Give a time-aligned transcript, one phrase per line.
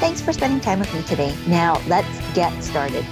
[0.00, 1.36] Thanks for spending time with me today.
[1.46, 3.04] Now, let's get started.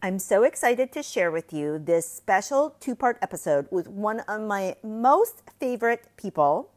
[0.00, 4.40] I'm so excited to share with you this special two part episode with one of
[4.40, 6.70] my most favorite people,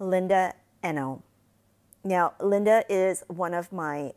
[0.00, 1.22] Linda Enoh.
[2.02, 4.12] Now, Linda is one of my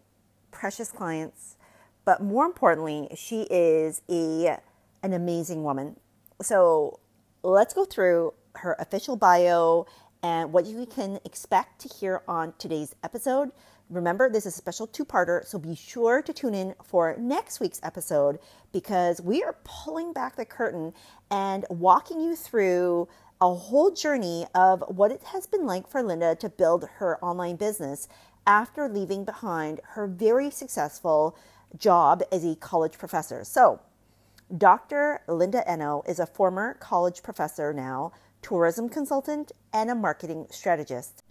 [0.50, 1.56] precious clients,
[2.04, 4.58] but more importantly, she is a,
[5.04, 6.00] an amazing woman.
[6.42, 7.00] So,
[7.44, 9.86] let's go through her official bio
[10.24, 13.52] and what you can expect to hear on today's episode.
[13.90, 17.59] Remember, this is a special two parter, so be sure to tune in for next
[17.59, 18.40] week's episode
[18.72, 20.94] because we are pulling back the curtain
[21.30, 23.09] and walking you through
[23.42, 27.58] a whole journey of what it has been like for Linda to build her online
[27.58, 28.08] business
[28.48, 31.38] after leaving behind her very successful
[31.78, 33.44] job as a college professor.
[33.44, 33.82] So,
[34.56, 35.22] Dr.
[35.28, 38.12] Linda Enoh is a former college professor now,
[38.44, 41.23] tourism consultant, and a marketing strategist.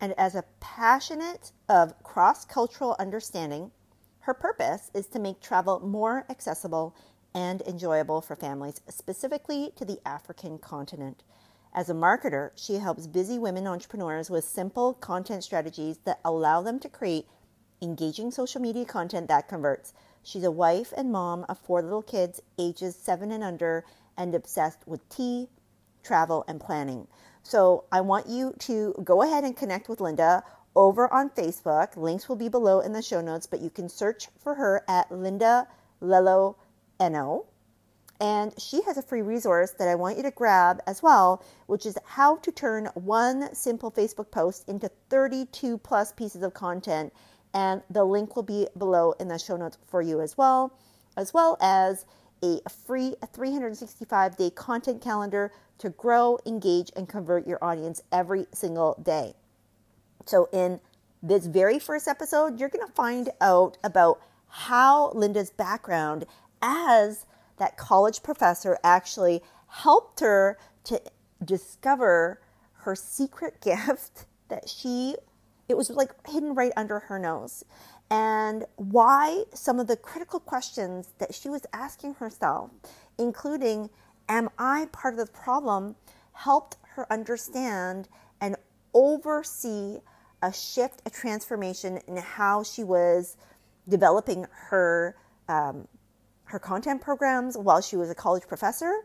[0.00, 3.72] And as a passionate of cross cultural understanding,
[4.20, 6.96] her purpose is to make travel more accessible
[7.34, 11.24] and enjoyable for families, specifically to the African continent.
[11.74, 16.78] As a marketer, she helps busy women entrepreneurs with simple content strategies that allow them
[16.80, 17.26] to create
[17.82, 19.92] engaging social media content that converts
[20.22, 23.84] She's a wife and mom of four little kids, ages seven and under,
[24.16, 25.48] and obsessed with tea,
[26.02, 27.08] travel, and planning.
[27.42, 31.96] So I want you to go ahead and connect with Linda over on Facebook.
[31.96, 35.10] Links will be below in the show notes, but you can search for her at
[35.10, 35.66] Linda
[36.00, 36.56] Lello
[37.00, 37.46] Enoh.
[38.20, 41.84] And she has a free resource that I want you to grab as well, which
[41.84, 47.12] is how to turn one simple Facebook post into 32 plus pieces of content
[47.54, 50.76] and the link will be below in the show notes for you as well,
[51.16, 52.06] as well as
[52.42, 59.00] a free 365 day content calendar to grow, engage, and convert your audience every single
[59.02, 59.34] day.
[60.26, 60.80] So, in
[61.22, 66.26] this very first episode, you're going to find out about how Linda's background
[66.60, 67.26] as
[67.58, 71.00] that college professor actually helped her to
[71.44, 72.40] discover
[72.82, 75.16] her secret gift that she
[75.72, 77.64] it was like hidden right under her nose.
[78.10, 82.70] And why some of the critical questions that she was asking herself,
[83.18, 83.88] including,
[84.28, 85.96] Am I part of the problem?
[86.34, 88.08] helped her understand
[88.40, 88.56] and
[88.94, 89.98] oversee
[90.42, 93.36] a shift, a transformation in how she was
[93.88, 95.16] developing her
[95.48, 95.88] um,
[96.44, 99.04] her content programs while she was a college professor,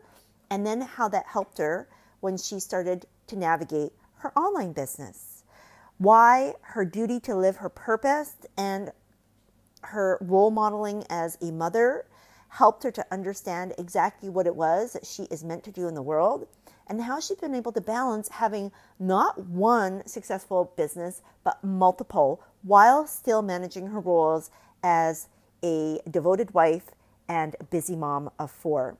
[0.50, 1.88] and then how that helped her
[2.20, 5.37] when she started to navigate her online business
[5.98, 8.92] why her duty to live her purpose and
[9.82, 12.06] her role modeling as a mother
[12.50, 15.94] helped her to understand exactly what it was that she is meant to do in
[15.94, 16.46] the world
[16.86, 23.06] and how she's been able to balance having not one successful business but multiple while
[23.06, 24.50] still managing her roles
[24.82, 25.28] as
[25.62, 26.90] a devoted wife
[27.28, 28.96] and busy mom of four.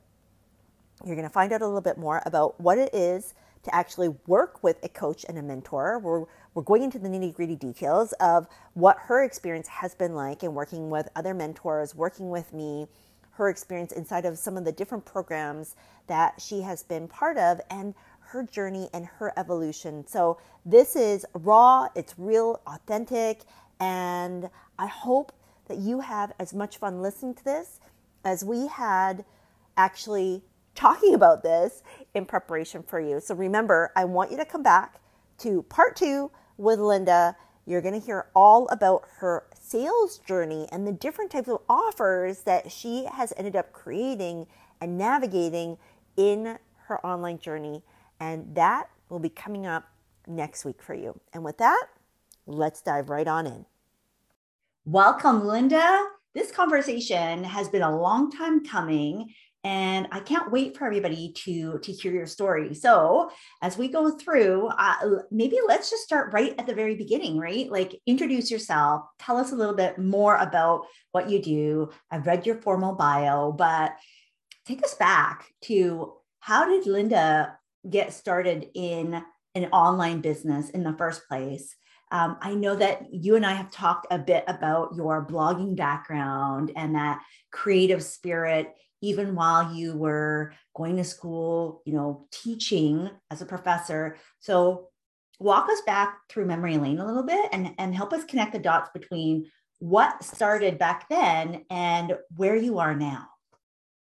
[1.05, 3.35] You're going to find out a little bit more about what it is
[3.69, 5.99] to actually work with a coach and a mentor.
[5.99, 6.25] We're,
[6.55, 10.55] we're going into the nitty gritty details of what her experience has been like in
[10.55, 12.87] working with other mentors, working with me,
[13.33, 17.61] her experience inside of some of the different programs that she has been part of,
[17.71, 20.07] and her journey and her evolution.
[20.07, 23.43] So, this is raw, it's real, authentic,
[23.81, 25.33] and I hope
[25.69, 27.81] that you have as much fun listening to this
[28.25, 29.25] as we had
[29.77, 30.43] actually
[30.79, 31.83] talking about this
[32.15, 33.19] in preparation for you.
[33.19, 35.01] So remember, I want you to come back
[35.39, 37.37] to part two with Linda.
[37.67, 42.43] You're going to hear all about her sales journey and the different types of offers
[42.43, 44.47] that she has ended up creating
[44.81, 45.79] and navigating
[46.17, 47.83] in her online journey.
[48.21, 49.89] And that will be coming up
[50.29, 51.21] next week for you.
[51.33, 51.87] And with that,
[52.47, 53.67] let's dive right on in.
[54.85, 56.07] Welcome, Linda.
[56.35, 59.35] This conversation has been a long time coming
[59.69, 62.75] and i can't wait for everybody to to hear your story.
[62.75, 63.31] So
[63.61, 64.95] as we go through uh,
[65.31, 67.71] maybe let's just start right at the very beginning right?
[67.71, 71.91] Like introduce yourself tell us a little bit more about what you do.
[72.11, 73.93] I've read your formal bio but
[74.67, 79.23] take us back to how did linda get started in
[79.55, 81.75] an online business in the first place.
[82.11, 86.73] Um, I know that you and I have talked a bit about your blogging background
[86.75, 93.43] and that creative spirit, even while you were going to school, you know, teaching as
[93.43, 94.17] a professor.
[94.41, 94.89] So,
[95.41, 98.59] walk us back through memory lane a little bit and, and help us connect the
[98.59, 99.49] dots between
[99.79, 103.29] what started back then and where you are now.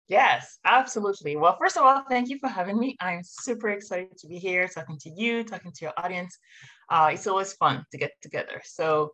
[0.08, 1.36] Yes, absolutely.
[1.36, 2.98] Well, first of all, thank you for having me.
[3.00, 6.36] I'm super excited to be here talking to you, talking to your audience.
[6.90, 8.60] Uh, it's always fun to get together.
[8.66, 9.12] So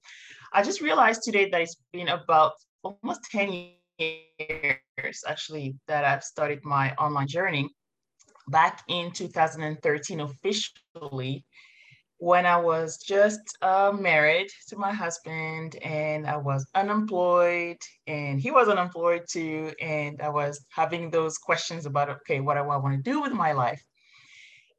[0.53, 6.63] I just realized today that it's been about almost 10 years actually that I've started
[6.63, 7.69] my online journey.
[8.47, 11.43] Back in 2013, officially,
[12.17, 17.77] when I was just uh, married to my husband and I was unemployed
[18.07, 19.73] and he was unemployed too.
[19.81, 23.33] And I was having those questions about, okay, what do I want to do with
[23.33, 23.81] my life?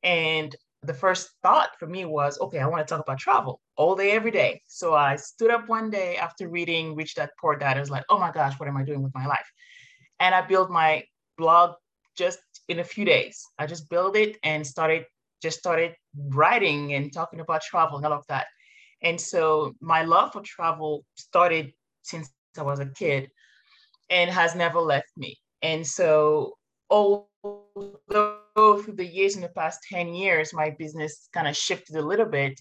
[0.03, 0.55] And
[0.87, 4.13] the first thought for me was, okay, I want to talk about travel all day,
[4.13, 4.63] every day.
[4.67, 7.77] So I stood up one day after reading Rich Dad Poor Dad.
[7.77, 9.47] I was like, oh my gosh, what am I doing with my life?
[10.21, 11.05] And I built my
[11.37, 11.75] blog
[12.17, 12.39] just
[12.69, 13.45] in a few days.
[13.59, 15.05] I just built it and started
[15.43, 15.95] just started
[16.29, 18.47] writing and talking about travel and all of that.
[19.03, 21.73] And so my love for travel started
[22.03, 23.31] since I was a kid
[24.09, 25.37] and has never left me.
[25.63, 26.55] And so
[26.89, 32.03] although through the years in the past 10 years, my business kind of shifted a
[32.03, 32.61] little bit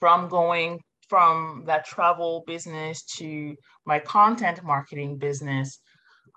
[0.00, 3.54] from going from that travel business to
[3.84, 5.78] my content marketing business.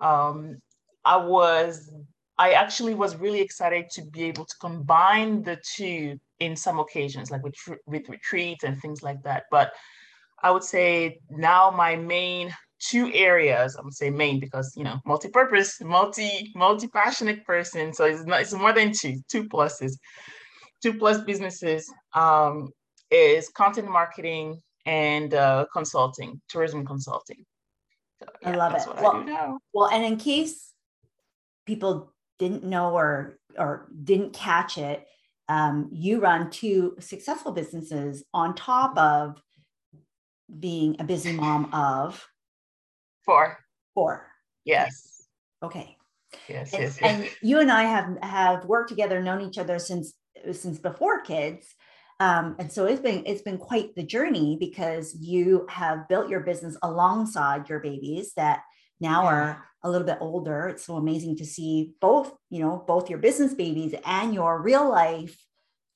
[0.02, 0.58] Um,
[1.06, 1.92] I was
[2.38, 7.30] I actually was really excited to be able to combine the two in some occasions,
[7.30, 7.54] like with,
[7.86, 9.44] with retreats and things like that.
[9.52, 9.74] But
[10.42, 12.52] I would say now my main
[12.90, 17.94] two areas, I would say main because, you know, multi-purpose, multi, multi-passionate person.
[17.94, 19.98] So it's, not, it's more than two, two pluses,
[20.82, 22.70] two plus businesses um,
[23.12, 27.46] is content marketing and uh, consulting, tourism consulting.
[28.20, 28.82] So, yeah, I love it.
[29.02, 30.74] Well, well, and in case
[31.66, 35.06] people didn't know or or didn't catch it,
[35.50, 39.42] um, you run two successful businesses on top of
[40.60, 42.28] being a busy mom of
[43.26, 43.58] four.
[43.94, 44.28] Four.
[44.66, 45.28] Yes.
[45.64, 45.98] Okay.
[46.48, 47.12] Yes, and, yes, yes.
[47.12, 50.14] and you and I have have worked together, known each other since
[50.52, 51.68] since before kids.
[52.20, 56.42] Um, and so it's been it's been quite the journey because you have built your
[56.42, 58.62] business alongside your babies that
[59.00, 60.68] now are a little bit older.
[60.68, 64.88] It's so amazing to see both, you know, both your business babies and your real
[64.88, 65.36] life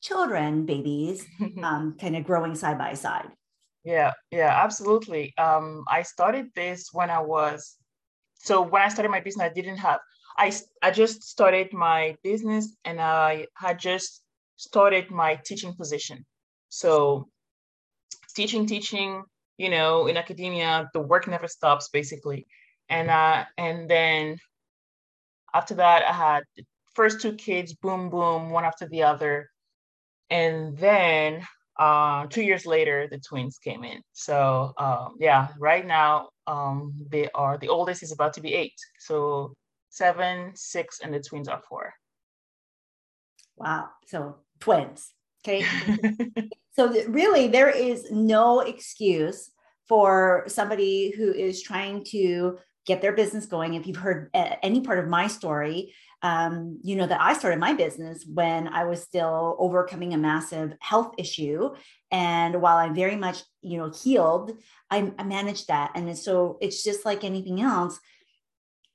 [0.02, 1.26] children babies
[1.64, 3.30] um, kind of growing side by side.
[3.86, 5.34] Yeah, yeah, absolutely.
[5.38, 7.78] Um, I started this when I was,
[8.36, 10.00] so when I started my business, I didn't have,
[10.38, 10.52] I,
[10.82, 14.24] I just started my business and I had just
[14.58, 16.26] started my teaching position.
[16.70, 17.30] So
[18.36, 19.24] teaching, teaching,
[19.58, 22.48] you know, in academia, the work never stops basically
[22.90, 24.38] and uh, and then
[25.54, 26.44] after that, I had
[26.94, 29.50] first two kids, boom, boom, one after the other,
[30.30, 31.46] and then
[31.78, 34.02] uh, two years later, the twins came in.
[34.14, 38.80] So um, yeah, right now um, they are the oldest is about to be eight,
[39.00, 39.54] so
[39.90, 41.94] seven, six, and the twins are four.
[43.58, 43.90] Wow!
[44.08, 45.12] So twins.
[45.46, 45.66] Okay.
[46.76, 49.52] so really, there is no excuse
[49.88, 53.74] for somebody who is trying to get their business going.
[53.74, 57.74] If you've heard any part of my story, um, you know that I started my
[57.74, 61.76] business when I was still overcoming a massive health issue.
[62.12, 64.54] And while I'm very much, you know, healed,
[64.90, 65.92] I, I managed that.
[65.96, 68.00] And so it's just like anything else.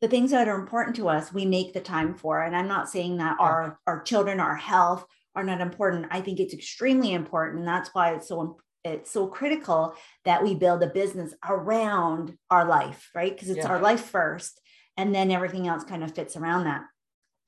[0.01, 2.43] The things that are important to us, we make the time for.
[2.43, 5.05] And I'm not saying that our, our children, our health
[5.35, 6.07] are not important.
[6.11, 7.61] I think it's extremely important.
[7.61, 9.95] And that's why it's so it's so critical
[10.25, 13.33] that we build a business around our life, right?
[13.33, 13.69] Because it's yeah.
[13.69, 14.61] our life first,
[14.97, 16.83] and then everything else kind of fits around that.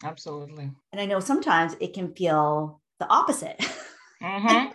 [0.04, 0.70] Absolutely.
[0.92, 3.58] And I know sometimes it can feel the opposite.
[4.22, 4.70] Mm-hmm.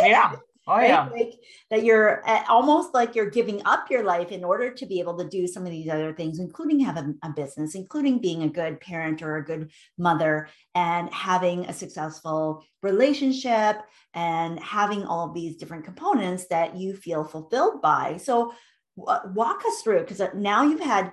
[0.00, 0.34] Yeah.
[0.68, 0.88] Oh right?
[0.88, 1.08] yeah.
[1.08, 5.16] Like that you're almost like you're giving up your life in order to be able
[5.16, 8.78] to do some of these other things, including having a business, including being a good
[8.80, 13.78] parent or a good mother, and having a successful relationship,
[14.12, 18.18] and having all of these different components that you feel fulfilled by.
[18.18, 18.52] So,
[18.98, 21.12] w- walk us through because uh, now you've had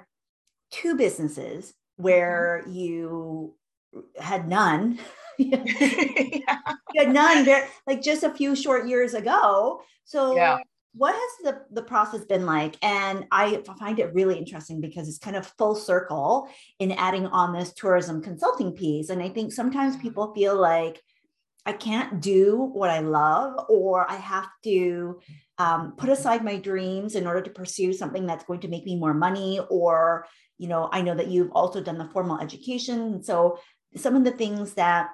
[0.69, 2.03] two businesses mm-hmm.
[2.03, 3.55] where you
[4.19, 4.99] had none
[6.43, 6.57] yeah.
[6.95, 7.47] had none
[7.87, 9.81] like just a few short years ago.
[10.05, 10.57] So yeah.
[10.93, 12.77] what has the, the process been like?
[12.81, 16.47] And I find it really interesting because it's kind of full circle
[16.79, 19.09] in adding on this tourism consulting piece.
[19.09, 20.03] And I think sometimes mm-hmm.
[20.03, 21.01] people feel like
[21.65, 25.19] I can't do what I love, or I have to
[25.57, 28.95] um, put aside my dreams in order to pursue something that's going to make me
[28.95, 30.27] more money, or
[30.59, 33.23] you know, I know that you've also done the formal education.
[33.23, 33.57] So
[33.95, 35.09] some of the things that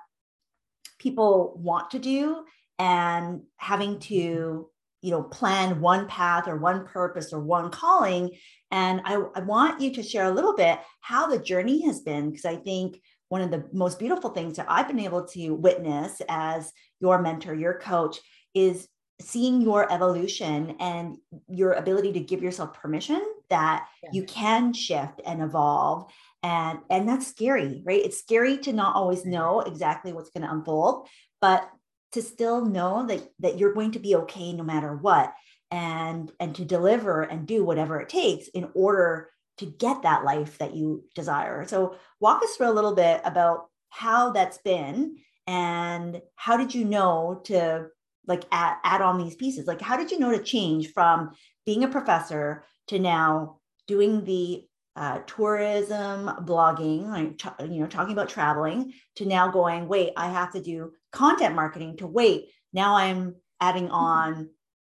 [1.02, 2.44] people want to do
[2.80, 4.62] and having to mm-hmm.
[5.02, 8.32] you know plan one path or one purpose or one calling.
[8.70, 12.30] And I, I want you to share a little bit how the journey has been
[12.30, 16.22] because i think one of the most beautiful things that i've been able to witness
[16.30, 18.18] as your mentor your coach
[18.54, 18.88] is
[19.20, 21.18] seeing your evolution and
[21.48, 24.10] your ability to give yourself permission that yeah.
[24.14, 26.12] you can shift and evolve
[26.44, 28.04] and and that's scary right?
[28.04, 31.08] It's scary to not always know exactly what's going to unfold
[31.40, 31.70] but
[32.14, 35.34] to still know that that you're going to be okay no matter what
[35.72, 40.58] and and to deliver and do whatever it takes in order to get that life
[40.58, 41.66] that you desire.
[41.66, 45.18] So walk us through a little bit about how that's been
[45.48, 47.88] and how did you know to
[48.28, 49.68] like add, add on these pieces?
[49.68, 51.32] Like how did you know to change from
[51.66, 58.28] being a professor to now doing the uh, tourism blogging like you know talking about
[58.28, 63.36] traveling to now going wait i have to do content marketing to wait now i'm
[63.62, 63.96] adding mm-hmm.
[63.96, 64.50] on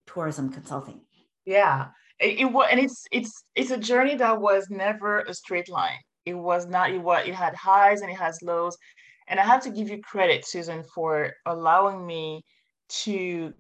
[0.07, 1.01] tourism consulting.
[1.45, 5.69] Yeah it, it was and it's it's it's a journey that was never a straight
[5.69, 5.99] line.
[6.25, 8.79] It was not it was it had highs and it has lows
[9.29, 12.45] and i have to give you credit susan for allowing me
[12.89, 13.53] to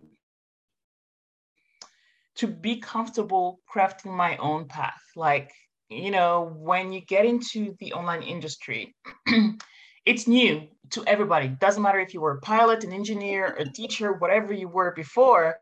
[2.36, 5.00] to be comfortable crafting my own path.
[5.16, 5.52] Like
[5.92, 8.94] you know when you get into the online industry
[10.06, 14.14] it's new to everybody doesn't matter if you were a pilot an engineer a teacher
[14.14, 15.56] whatever you were before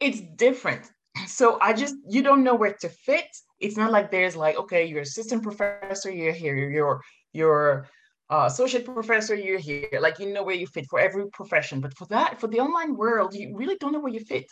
[0.00, 0.90] it's different
[1.26, 3.28] so i just you don't know where to fit
[3.60, 7.00] it's not like there's like okay you're assistant professor you're here you're
[7.32, 7.88] you're
[8.30, 9.88] uh, associate professor, you're here.
[10.00, 11.80] Like you know where you fit for every profession.
[11.80, 14.46] But for that, for the online world, you really don't know where you fit.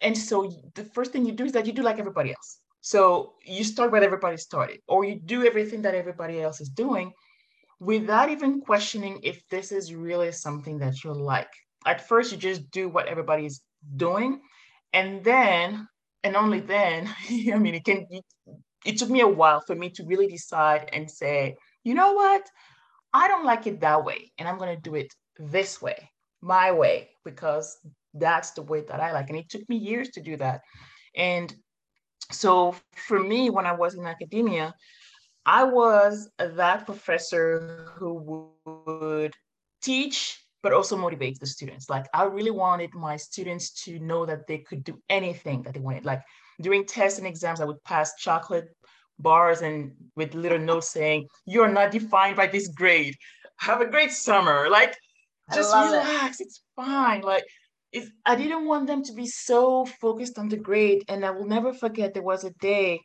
[0.00, 2.58] And so the first thing you do is that you do like everybody else.
[2.80, 7.12] So you start where everybody started, or you do everything that everybody else is doing
[7.78, 11.50] without even questioning if this is really something that you like.
[11.86, 13.62] At first, you just do what everybody's
[13.96, 14.40] doing.
[14.92, 15.88] And then,
[16.22, 18.06] and only then, I mean, it can,
[18.84, 22.46] it took me a while for me to really decide and say, you know what?
[23.12, 24.32] I don't like it that way.
[24.38, 26.10] And I'm going to do it this way,
[26.42, 27.78] my way, because
[28.14, 29.30] that's the way that I like.
[29.30, 30.60] And it took me years to do that.
[31.16, 31.52] And
[32.30, 32.74] so
[33.08, 34.74] for me, when I was in academia,
[35.46, 38.52] I was that professor who
[38.86, 39.34] would
[39.82, 41.88] teach, but also motivate the students.
[41.88, 45.80] Like I really wanted my students to know that they could do anything that they
[45.80, 46.04] wanted.
[46.04, 46.22] Like
[46.60, 48.68] during tests and exams, I would pass chocolate
[49.18, 53.16] bars and with little notes saying, You're not defined by this grade.
[53.58, 54.68] Have a great summer.
[54.70, 54.96] Like,
[55.54, 56.40] just relax.
[56.40, 56.44] It.
[56.44, 57.22] It's fine.
[57.22, 57.44] Like,
[58.24, 61.04] I didn't want them to be so focused on the grade.
[61.08, 63.00] And I will never forget there was a day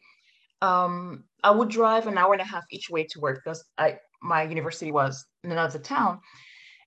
[0.61, 3.99] um, I would drive an hour and a half each way to work because I
[4.21, 6.19] my university was in another town.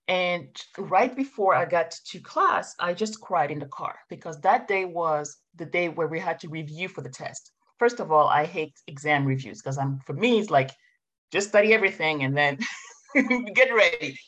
[0.08, 4.66] And right before I got to class, I just cried in the car because that
[4.66, 8.26] day was the day where we had to review for the test first of all,
[8.28, 10.70] I hate exam reviews because I'm for me it's like
[11.32, 12.58] just study everything and then
[13.54, 14.18] get ready.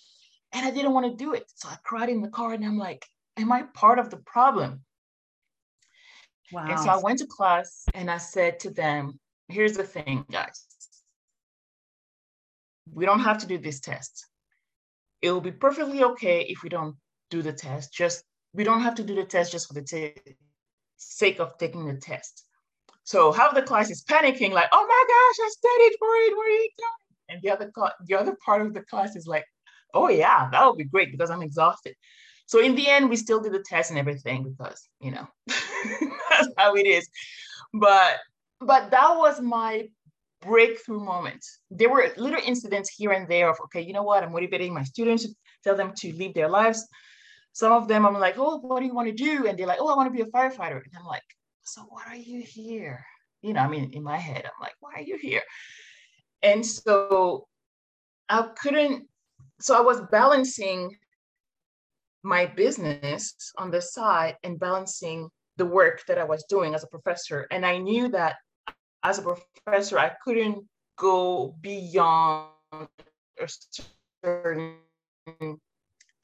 [0.52, 1.44] And I didn't want to do it.
[1.54, 3.04] So I cried in the car and I'm like,
[3.40, 4.82] am I part of the problem?
[6.52, 6.66] Wow.
[6.68, 9.18] And so I went to class and I said to them,
[9.48, 10.64] here's the thing, guys.
[12.92, 14.26] We don't have to do this test.
[15.22, 16.96] It will be perfectly okay if we don't
[17.30, 17.92] do the test.
[17.92, 20.14] Just we don't have to do the test just for the t-
[20.96, 22.44] sake of taking the test.
[23.04, 26.36] So half the class is panicking, like, oh my gosh, I studied for it.
[26.36, 27.10] What are you doing?
[27.28, 27.70] And the other
[28.06, 29.44] the other part of the class is like,
[29.94, 31.94] oh yeah, that would be great because I'm exhausted.
[32.50, 36.48] So in the end, we still did the test and everything because you know that's
[36.56, 37.08] how it is.
[37.72, 38.16] But
[38.58, 39.88] but that was my
[40.42, 41.44] breakthrough moment.
[41.70, 44.24] There were little incidents here and there of okay, you know what?
[44.24, 46.88] I'm motivating my students to tell them to live their lives.
[47.52, 49.46] Some of them I'm like, oh, what do you want to do?
[49.46, 50.80] And they're like, oh, I want to be a firefighter.
[50.82, 51.22] And I'm like,
[51.62, 53.04] so what are you here?
[53.42, 55.42] You know, I mean, in my head, I'm like, why are you here?
[56.42, 57.46] And so
[58.28, 59.06] I couldn't,
[59.60, 60.96] so I was balancing
[62.22, 66.88] my business on the side and balancing the work that I was doing as a
[66.88, 67.46] professor.
[67.50, 68.36] And I knew that
[69.02, 70.64] as a professor, I couldn't
[70.96, 73.48] go beyond a
[74.22, 74.76] certain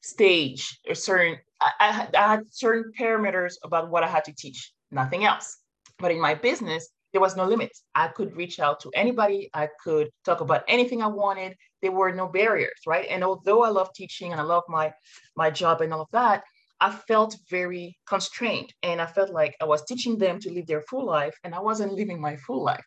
[0.01, 5.25] stage or certain I, I, had certain parameters about what I had to teach nothing
[5.25, 5.57] else.
[5.97, 7.75] But in my business, there was no limit.
[7.95, 9.49] I could reach out to anybody.
[9.51, 11.57] I could talk about anything I wanted.
[11.81, 13.07] There were no barriers, right?
[13.09, 14.93] And although I love teaching and I love my
[15.35, 16.43] my job and all of that,
[16.79, 20.83] I felt very constrained and I felt like I was teaching them to live their
[20.83, 22.85] full life and I wasn't living my full life.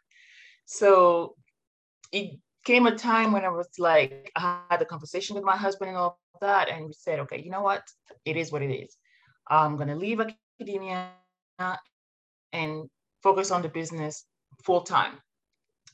[0.64, 1.34] So
[2.12, 5.88] it came a time when I was like, I had a conversation with my husband
[5.88, 7.82] and all of that, and we said, okay, you know what?
[8.25, 8.96] It is what it is.
[9.49, 11.08] I'm gonna leave academia
[12.52, 12.88] and
[13.23, 14.25] focus on the business
[14.65, 15.15] full time.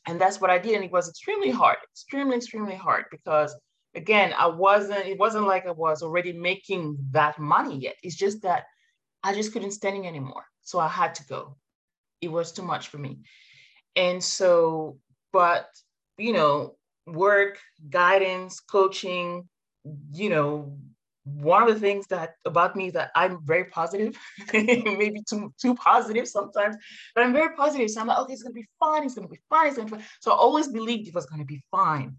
[0.07, 0.75] And that's what I did.
[0.75, 3.57] And it was extremely hard, extremely, extremely hard because
[3.95, 7.97] again, I wasn't, it wasn't like I was already making that money yet.
[8.03, 8.65] It's just that
[9.25, 10.45] I just couldn't stand it anymore.
[10.63, 11.57] So I had to go.
[12.21, 13.21] It was too much for me.
[13.97, 14.99] And so,
[15.33, 15.69] but,
[16.19, 19.49] you know, work, guidance, coaching,
[20.13, 20.79] you know,
[21.27, 24.17] one of the things that about me is that I'm very positive,
[24.53, 26.77] maybe too too positive sometimes,
[27.15, 27.91] but I'm very positive.
[27.91, 29.05] So I'm like, okay, it's gonna be fine.
[29.05, 29.67] It's gonna be fine.
[29.67, 30.07] It's gonna be fine.
[30.21, 32.17] So I always believed it was gonna be fine.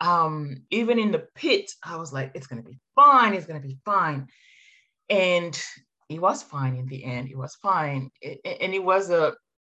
[0.00, 3.32] Um, even in the pit, I was like, it's gonna be fine.
[3.32, 4.26] It's gonna be fine,
[5.08, 5.58] and
[6.10, 7.30] it was fine in the end.
[7.30, 9.34] It was fine, it, and it was a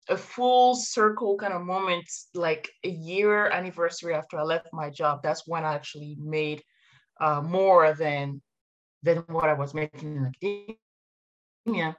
[0.09, 5.21] a full circle kind of moment, like a year anniversary after I left my job.
[5.23, 6.65] That's when I actually made
[7.21, 8.43] uh, more than
[9.03, 10.77] than what I was making in
[11.67, 11.97] academia.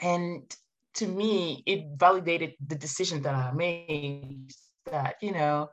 [0.00, 0.56] And
[0.94, 4.50] to me, it validated the decision that I made
[4.90, 5.68] that, you know,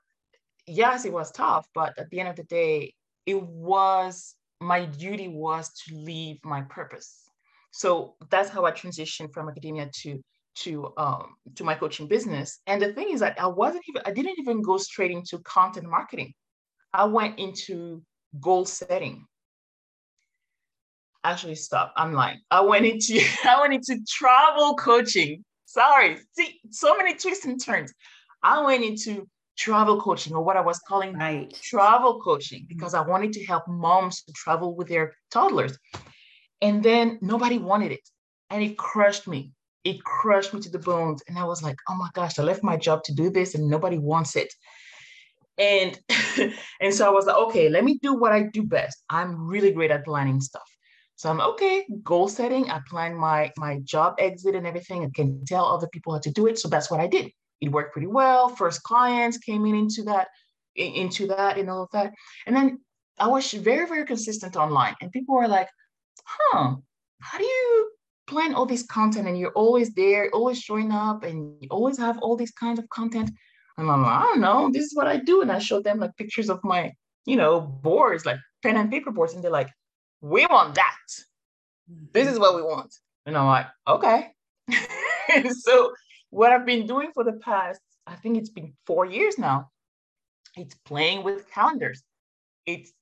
[0.67, 2.93] yes, it was tough, but at the end of the day,
[3.25, 7.21] it was my duty was to leave my purpose.
[7.71, 10.21] So that's how I transitioned from academia to
[10.55, 12.59] to um to my coaching business.
[12.65, 15.87] And the thing is that I wasn't even I didn't even go straight into content
[15.89, 16.33] marketing.
[16.93, 18.01] I went into
[18.39, 19.25] goal setting.
[21.23, 21.93] Actually, stop.
[21.97, 22.39] I'm lying.
[22.51, 25.43] I went into I went into travel coaching.
[25.65, 26.17] Sorry.
[26.37, 27.93] See, so many twists and turns.
[28.43, 29.27] I went into
[29.57, 31.51] travel coaching or what I was calling right.
[31.63, 35.77] travel coaching because I wanted to help moms to travel with their toddlers.
[36.61, 38.07] And then nobody wanted it.
[38.49, 39.51] And it crushed me.
[39.83, 41.23] It crushed me to the bones.
[41.27, 43.67] And I was like, oh my gosh, I left my job to do this and
[43.67, 44.53] nobody wants it
[45.57, 45.99] and
[46.81, 49.03] and so i was like okay let me do what i do best.
[49.09, 50.69] I'm really great at planning stuff.
[51.15, 52.69] So i'm okay goal setting.
[52.69, 55.03] I plan my my job exit and everything.
[55.03, 56.59] I can tell other people how to do it.
[56.59, 57.31] So that's what i did.
[57.61, 58.49] It worked pretty well.
[58.49, 60.27] First clients came in into that
[60.75, 62.13] into that and all of that.
[62.45, 62.79] And then
[63.19, 64.95] i was very very consistent online.
[65.01, 65.69] And people were like
[66.25, 66.75] huh
[67.21, 67.91] how do you
[68.27, 69.27] plan all this content?
[69.27, 72.89] And you're always there always showing up and you always have all these kinds of
[72.89, 73.31] content
[73.77, 75.41] and I'm like, I don't know, this is what I do.
[75.41, 76.93] And I showed them like pictures of my,
[77.25, 79.33] you know, boards, like pen and paper boards.
[79.33, 79.69] And they're like,
[80.21, 80.97] we want that.
[82.13, 82.93] This is what we want.
[83.25, 84.31] And I'm like, okay.
[85.59, 85.93] so
[86.29, 89.69] what I've been doing for the past, I think it's been four years now,
[90.55, 92.01] it's playing with calendars.
[92.65, 92.93] It's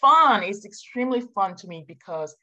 [0.00, 0.42] fun.
[0.42, 2.34] It's extremely fun to me because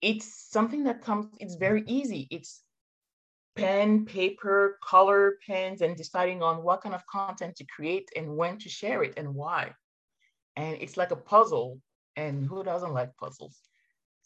[0.00, 2.26] it's something that comes, it's very easy.
[2.30, 2.63] It's
[3.56, 8.58] pen, paper, color pens, and deciding on what kind of content to create and when
[8.58, 9.72] to share it and why.
[10.56, 11.80] And it's like a puzzle,
[12.16, 13.58] and who doesn't like puzzles?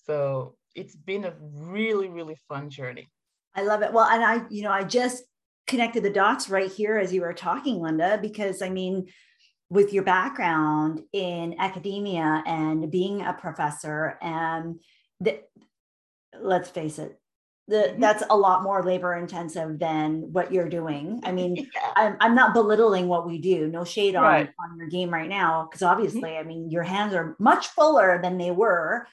[0.07, 3.09] So it's been a really, really fun journey.
[3.55, 3.93] I love it.
[3.93, 5.25] Well, and I, you know, I just
[5.67, 9.07] connected the dots right here as you were talking, Linda, because I mean,
[9.71, 14.81] with your background in academia and being a professor, and
[15.21, 15.41] the,
[16.41, 17.21] let's face it,
[17.69, 18.01] the, mm-hmm.
[18.01, 21.21] that's a lot more labor intensive than what you're doing.
[21.23, 21.93] I mean, yeah.
[21.97, 23.69] I'm, I'm not belittling what we do.
[23.69, 24.51] No shade on, right.
[24.59, 25.93] on your game right now, because mm-hmm.
[25.93, 26.41] obviously, mm-hmm.
[26.41, 29.07] I mean, your hands are much fuller than they were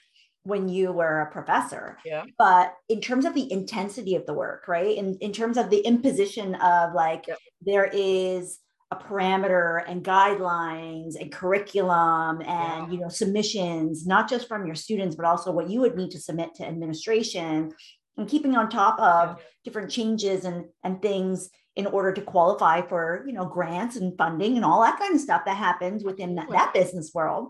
[0.43, 1.97] when you were a professor.
[2.05, 2.23] Yeah.
[2.37, 4.95] But in terms of the intensity of the work, right?
[4.95, 7.37] In, in terms of the imposition of like, yep.
[7.61, 8.59] there is
[8.91, 12.87] a parameter and guidelines and curriculum and yeah.
[12.91, 16.19] you know submissions not just from your students but also what you would need to
[16.19, 17.71] submit to administration
[18.17, 23.23] and keeping on top of different changes and and things in order to qualify for
[23.27, 26.49] you know grants and funding and all that kind of stuff that happens within that,
[26.49, 27.49] that business world.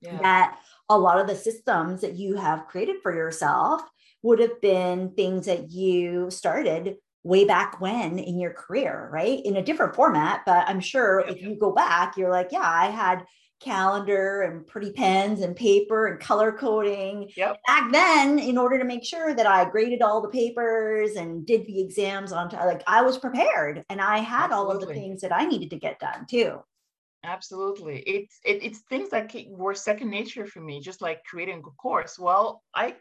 [0.00, 0.18] Yeah.
[0.18, 0.58] that
[0.90, 3.80] a lot of the systems that you have created for yourself
[4.22, 9.40] would have been things that you started way back when in your career right?
[9.42, 12.86] In a different format but i'm sure if you go back you're like yeah i
[12.86, 13.24] had
[13.64, 17.30] calendar and pretty pens and paper and color coding.
[17.36, 17.60] Yep.
[17.66, 21.66] Back then, in order to make sure that I graded all the papers and did
[21.66, 24.56] the exams on time, like I was prepared and I had Absolutely.
[24.56, 26.60] all of the things that I needed to get done too.
[27.24, 28.00] Absolutely.
[28.00, 32.18] It's it, it's things that were second nature for me, just like creating a course.
[32.18, 32.96] Well, I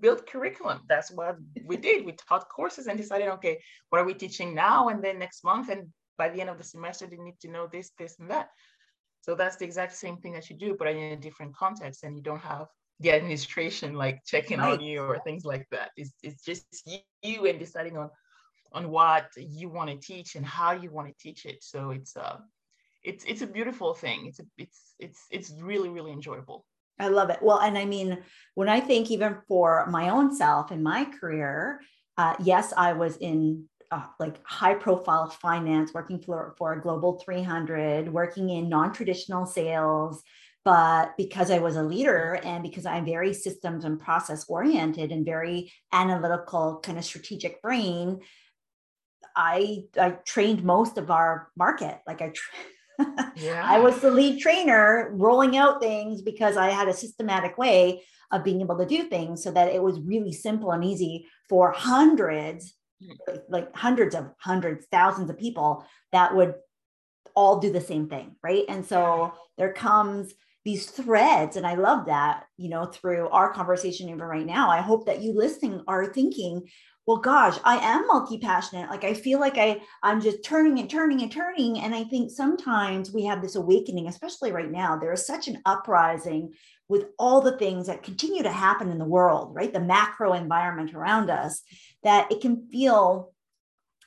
[0.00, 0.80] built curriculum.
[0.88, 2.04] That's what we did.
[2.04, 5.70] We taught courses and decided, okay, what are we teaching now and then next month?
[5.70, 8.50] And by the end of the semester, they need to know this, this, and that.
[9.24, 12.14] So that's the exact same thing that you do, but in a different context, and
[12.14, 12.66] you don't have
[13.00, 14.74] the administration like checking right.
[14.74, 15.92] on you or things like that.
[15.96, 16.66] It's, it's just
[17.22, 18.10] you and deciding on
[18.72, 21.62] on what you want to teach and how you want to teach it.
[21.62, 22.36] So it's uh
[23.02, 24.26] it's it's a beautiful thing.
[24.26, 26.66] It's a, it's it's it's really really enjoyable.
[27.00, 27.38] I love it.
[27.40, 28.18] Well, and I mean,
[28.56, 31.80] when I think even for my own self in my career,
[32.18, 37.20] uh, yes, I was in uh, like high profile finance, working for, for a global
[37.24, 40.22] 300, working in non traditional sales.
[40.64, 45.24] But because I was a leader and because I'm very systems and process oriented and
[45.24, 48.20] very analytical, kind of strategic brain,
[49.36, 52.00] I, I trained most of our market.
[52.06, 53.62] Like I, tra- yeah.
[53.62, 58.44] I was the lead trainer rolling out things because I had a systematic way of
[58.44, 62.74] being able to do things so that it was really simple and easy for hundreds
[63.48, 66.54] like hundreds of hundreds, thousands of people that would
[67.34, 68.36] all do the same thing.
[68.42, 68.64] Right.
[68.68, 71.56] And so there comes these threads.
[71.56, 74.70] And I love that, you know, through our conversation even right now.
[74.70, 76.62] I hope that you listening are thinking,
[77.06, 78.88] well, gosh, I am multi-passionate.
[78.88, 81.80] Like I feel like I I'm just turning and turning and turning.
[81.80, 84.96] And I think sometimes we have this awakening, especially right now.
[84.96, 86.54] There is such an uprising
[86.88, 89.72] with all the things that continue to happen in the world, right?
[89.72, 91.62] The macro environment around us,
[92.04, 93.32] that it can feel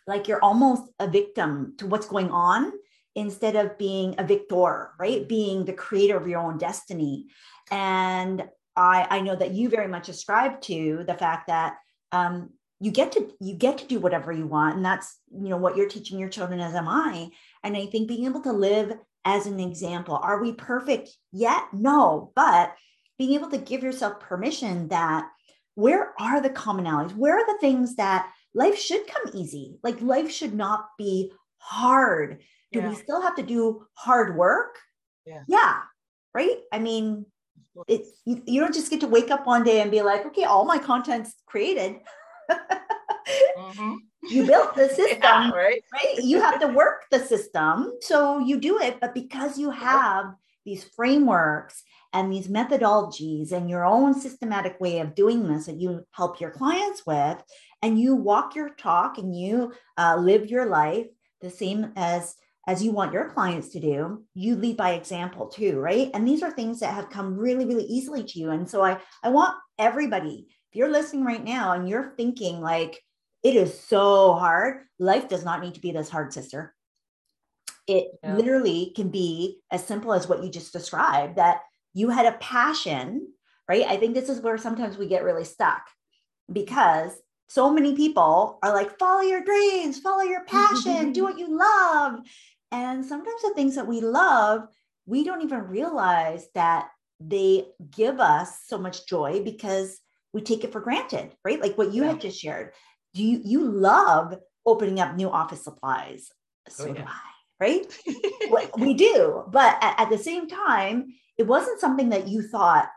[0.06, 2.72] like you're almost a victim to what's going on
[3.16, 5.28] instead of being a victor, right?
[5.28, 7.26] Being the creator of your own destiny.
[7.72, 11.78] And I, I know that you very much ascribe to the fact that
[12.12, 15.58] um, you get to you get to do whatever you want, and that's you know
[15.58, 17.30] what you're teaching your children as am I.
[17.64, 18.94] And I think being able to live
[19.26, 20.16] as an example.
[20.16, 21.64] Are we perfect yet?
[21.74, 22.76] No, but
[23.18, 25.28] being able to give yourself permission that
[25.78, 27.16] where are the commonalities?
[27.16, 29.78] Where are the things that life should come easy?
[29.84, 32.40] Like life should not be hard.
[32.72, 32.90] Do yeah.
[32.90, 34.80] we still have to do hard work?
[35.28, 35.44] Yeah.
[35.48, 35.82] Yeah.
[36.34, 36.58] Right.
[36.74, 37.28] I mean,
[37.88, 40.46] it's you, you don't just get to wake up one day and be like, okay,
[40.46, 41.98] all my content's created.
[42.50, 43.96] mm-hmm
[44.30, 45.84] you built the system yeah, right?
[45.94, 50.34] right you have to work the system so you do it but because you have
[50.66, 51.84] these frameworks
[52.14, 56.52] and these methodologies and your own systematic way of doing this that you help your
[56.52, 57.42] clients with
[57.82, 61.08] and you walk your talk and you uh, live your life
[61.42, 62.36] the same as
[62.68, 66.44] as you want your clients to do you lead by example too right and these
[66.44, 69.56] are things that have come really really easily to you and so i i want
[69.80, 73.02] everybody if you're listening right now and you're thinking like
[73.44, 74.84] it is so hard.
[75.00, 76.76] Life does not need to be this hard, sister.
[77.88, 78.36] It yeah.
[78.36, 81.62] literally can be as simple as what you just described that
[81.98, 83.28] you had a passion,
[83.68, 83.86] right?
[83.88, 85.82] I think this is where sometimes we get really stuck
[86.52, 87.12] because
[87.50, 91.30] so many people are like, follow your dreams, follow your mm-hmm, mm-hmm, passion, do mm-hmm.
[91.30, 92.20] what you love.
[92.72, 94.68] And sometimes the things that we love,
[95.06, 100.00] we don't even realize that they give us so much joy because
[100.34, 101.62] we take it for granted, right?
[101.62, 102.12] Like what you yeah.
[102.12, 102.74] had just shared
[103.18, 106.30] do you you love opening up new office supplies
[106.70, 106.94] oh, so oh, yeah.
[106.94, 107.20] do i
[107.60, 111.08] right we do but at, at, the same time
[111.38, 112.90] it wasn't something that you thought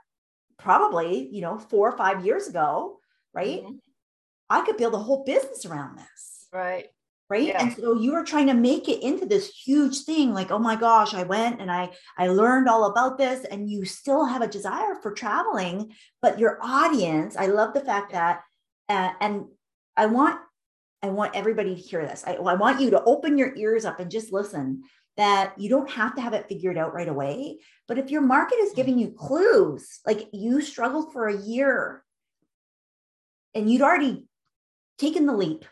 [0.59, 2.98] probably you know four or five years ago
[3.35, 3.76] right mm-hmm.
[4.48, 6.87] i could build a whole business around this right
[7.31, 7.62] right yeah.
[7.62, 10.76] and so you were trying to make it into this huge thing like oh my
[10.76, 14.48] gosh i went and i i learned all about this and you still have a
[14.48, 18.42] desire for traveling but your audience i love the fact that
[18.90, 19.44] uh, and
[19.96, 20.40] I want
[21.03, 22.24] I want everybody to hear this.
[22.26, 24.83] I, I want you to open your ears up and just listen
[25.16, 27.59] that you don't have to have it figured out right away.
[27.88, 32.03] But if your market is giving you clues, like you struggled for a year
[33.55, 34.25] and you'd already
[34.99, 35.64] taken the leap,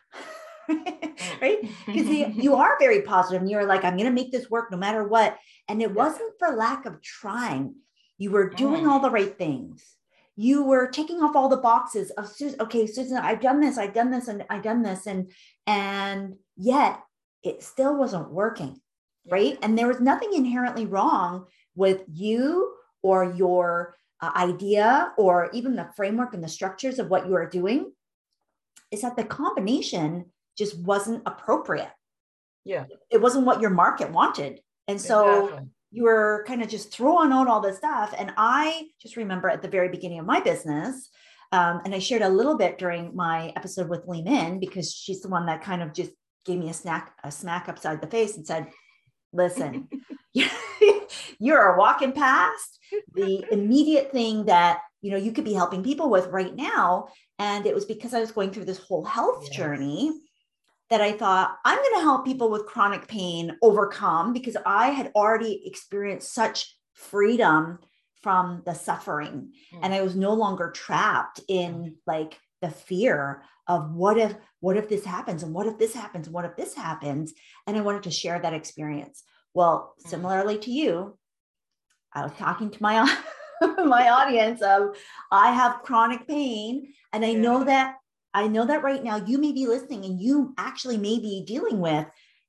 [0.69, 1.61] right?
[1.87, 4.77] Because you are very positive and you're like, I'm going to make this work no
[4.77, 5.37] matter what.
[5.69, 7.77] And it wasn't for lack of trying.
[8.19, 8.91] You were doing mm.
[8.91, 9.85] all the right things
[10.41, 14.09] you were taking off all the boxes of okay susan i've done this i've done
[14.09, 15.33] this and i've done this and
[15.67, 17.01] and yet
[17.43, 18.81] it still wasn't working
[19.31, 19.59] right?
[19.63, 25.89] And there was nothing inherently wrong with you or your uh, idea or even the
[25.97, 27.93] framework and the structures of what you are doing.
[28.91, 31.91] Is that the combination just wasn't appropriate.
[32.65, 32.85] Yeah.
[33.11, 34.61] It wasn't what your market wanted.
[34.89, 35.69] And so exactly.
[35.93, 38.13] you were kind of just throwing out all this stuff.
[38.19, 41.11] And I just remember at the very beginning of my business,
[41.53, 45.23] um, and I shared a little bit during my episode with Lee Min because she's
[45.23, 46.11] the one that kind of just
[46.45, 48.69] gave me a snack, a smack upside the face and said,
[49.33, 49.89] listen,
[51.39, 52.79] you're walking past
[53.15, 57.67] the immediate thing that you know you could be helping people with right now and
[57.67, 59.57] it was because i was going through this whole health yes.
[59.57, 60.13] journey
[60.91, 65.11] that i thought i'm going to help people with chronic pain overcome because i had
[65.15, 67.79] already experienced such freedom
[68.23, 69.81] from the suffering mm.
[69.83, 71.95] and i was no longer trapped in mm.
[72.07, 76.27] like the fear of what if what if this happens and what if this happens
[76.27, 77.35] and what if this happens?
[77.67, 79.23] And i wanted to share that experience.
[79.55, 80.11] Well mm.
[80.11, 81.19] similarly to you
[82.15, 82.95] i was talking to my
[83.85, 84.97] my audience of
[85.31, 87.97] I have chronic pain and I know that
[88.35, 91.81] I know that right now you may be listening and you actually may be dealing
[91.81, 92.07] with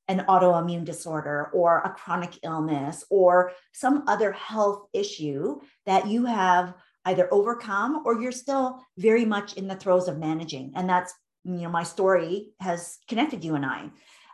[0.07, 6.73] an autoimmune disorder or a chronic illness or some other health issue that you have
[7.09, 11.61] either overcome or you're still very much in the throes of managing and that's you
[11.61, 13.89] know my story has connected you and i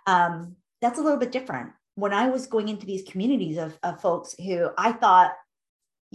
[0.08, 4.02] um, that's a little bit different when i was going into these communities of, of
[4.02, 5.32] folks who i thought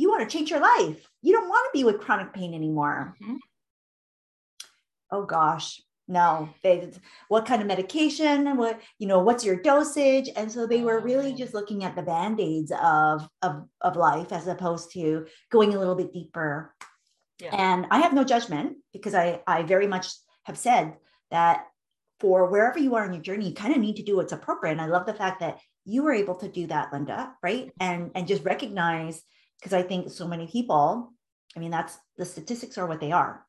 [0.00, 1.10] you want to change your life.
[1.22, 3.14] You don't want to be with chronic pain anymore.
[3.22, 3.36] Mm-hmm.
[5.10, 6.48] Oh gosh, no.
[6.62, 6.90] They
[7.28, 8.56] what kind of medication?
[8.56, 9.20] What you know?
[9.20, 10.28] What's your dosage?
[10.34, 14.32] And so they were really just looking at the band aids of of of life
[14.32, 16.74] as opposed to going a little bit deeper.
[17.38, 17.54] Yeah.
[17.54, 20.08] And I have no judgment because I I very much
[20.44, 20.96] have said
[21.30, 21.66] that
[22.18, 24.72] for wherever you are in your journey, you kind of need to do what's appropriate.
[24.72, 27.66] And I love the fact that you were able to do that, Linda, right?
[27.66, 27.82] Mm-hmm.
[27.82, 29.22] And and just recognize
[29.60, 31.12] because I think so many people,
[31.56, 33.46] I mean, that's the statistics are what they are.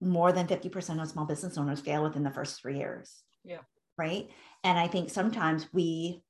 [0.00, 3.12] More than 50% of small business owners fail within the first three years.
[3.44, 3.58] Yeah.
[3.96, 4.30] Right.
[4.62, 6.22] And I think sometimes we,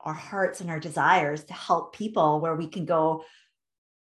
[0.00, 3.24] our hearts and our desires to help people where we can go,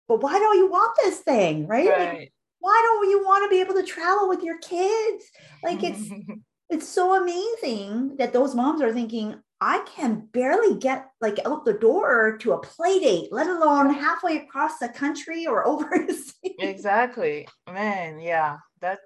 [0.06, 1.66] but why don't you want this thing?
[1.66, 1.88] Right.
[1.88, 2.18] right.
[2.18, 5.24] Like, why don't you want to be able to travel with your kids?
[5.62, 6.08] Like it's,
[6.70, 11.72] it's so amazing that those moms are thinking, I can barely get like out the
[11.72, 16.34] door to a play date, let alone halfway across the country or overseas.
[16.42, 17.48] Exactly.
[17.66, 18.98] Man, yeah, that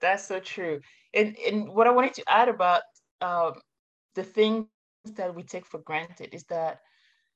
[0.00, 0.80] that's so true.
[1.18, 2.82] And and what I wanted to add about
[3.20, 3.52] um,
[4.14, 4.66] the things
[5.16, 6.78] that we take for granted is that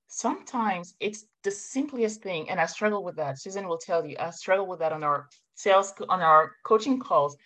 [0.08, 3.40] sometimes it's the simplest thing, and I struggle with that.
[3.40, 7.36] Susan will tell you, I struggle with that on our sales on our coaching calls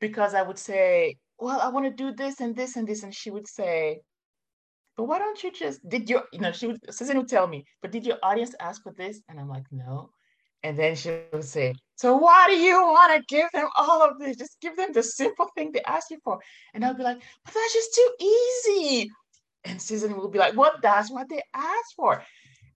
[0.00, 3.14] because I would say, well, I want to do this and this and this, and
[3.14, 4.00] she would say,
[4.96, 7.64] but why don't you just did your you know she would Susan would tell me,
[7.82, 9.22] but did your audience ask for this?
[9.28, 10.10] And I'm like, no.
[10.62, 14.18] And then she would say, so why do you want to give them all of
[14.18, 14.36] this?
[14.36, 16.38] Just give them the simple thing they ask you for.
[16.74, 19.10] And I'll be like, but that's just too easy.
[19.64, 22.22] And Susan will be like, well, that's what they asked for.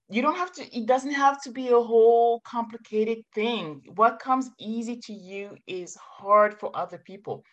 [0.09, 3.81] You don't have to, it doesn't have to be a whole complicated thing.
[3.95, 7.43] What comes easy to you is hard for other people.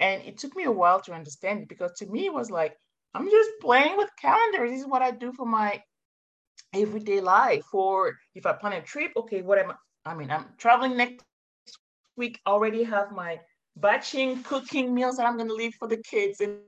[0.00, 2.76] And it took me a while to understand it because to me it was like,
[3.14, 4.70] I'm just playing with calendars.
[4.70, 5.82] This is what I do for my
[6.74, 7.64] everyday life.
[7.70, 9.74] For if I plan a trip, okay, what am I?
[10.10, 11.24] I mean, I'm traveling next
[12.16, 12.40] week.
[12.46, 13.40] Already have my
[13.76, 16.58] batching cooking meals that I'm going to leave for the kids and,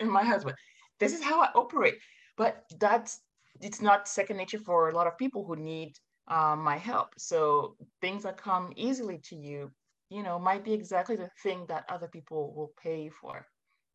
[0.00, 0.56] and my husband.
[0.98, 1.98] This is how I operate.
[2.36, 3.20] But that's
[3.60, 5.94] it's not second nature for a lot of people who need
[6.28, 7.08] um, my help.
[7.16, 9.70] So things that come easily to you,
[10.10, 13.46] you know, might be exactly the thing that other people will pay for.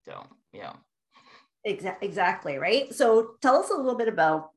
[0.05, 0.73] So yeah.
[1.67, 4.49] Exa- exactly right so tell us a little bit about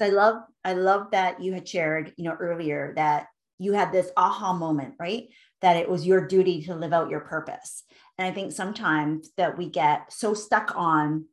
[0.00, 3.26] so i love i love that you had shared you know earlier that
[3.58, 5.28] you had this aha moment right?
[5.60, 7.84] That it was your duty to live out your purpose.
[8.16, 11.26] And i think sometimes that we get so stuck on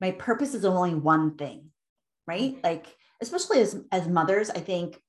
[0.00, 1.70] my purpose is only one thing
[2.26, 2.52] right?
[2.52, 2.64] Mm-hmm.
[2.64, 2.86] like
[3.20, 5.00] especially as as mothers i think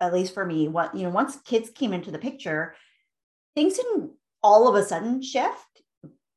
[0.00, 2.74] at least for me what you know once kids came into the picture
[3.54, 5.82] things didn't all of a sudden shift.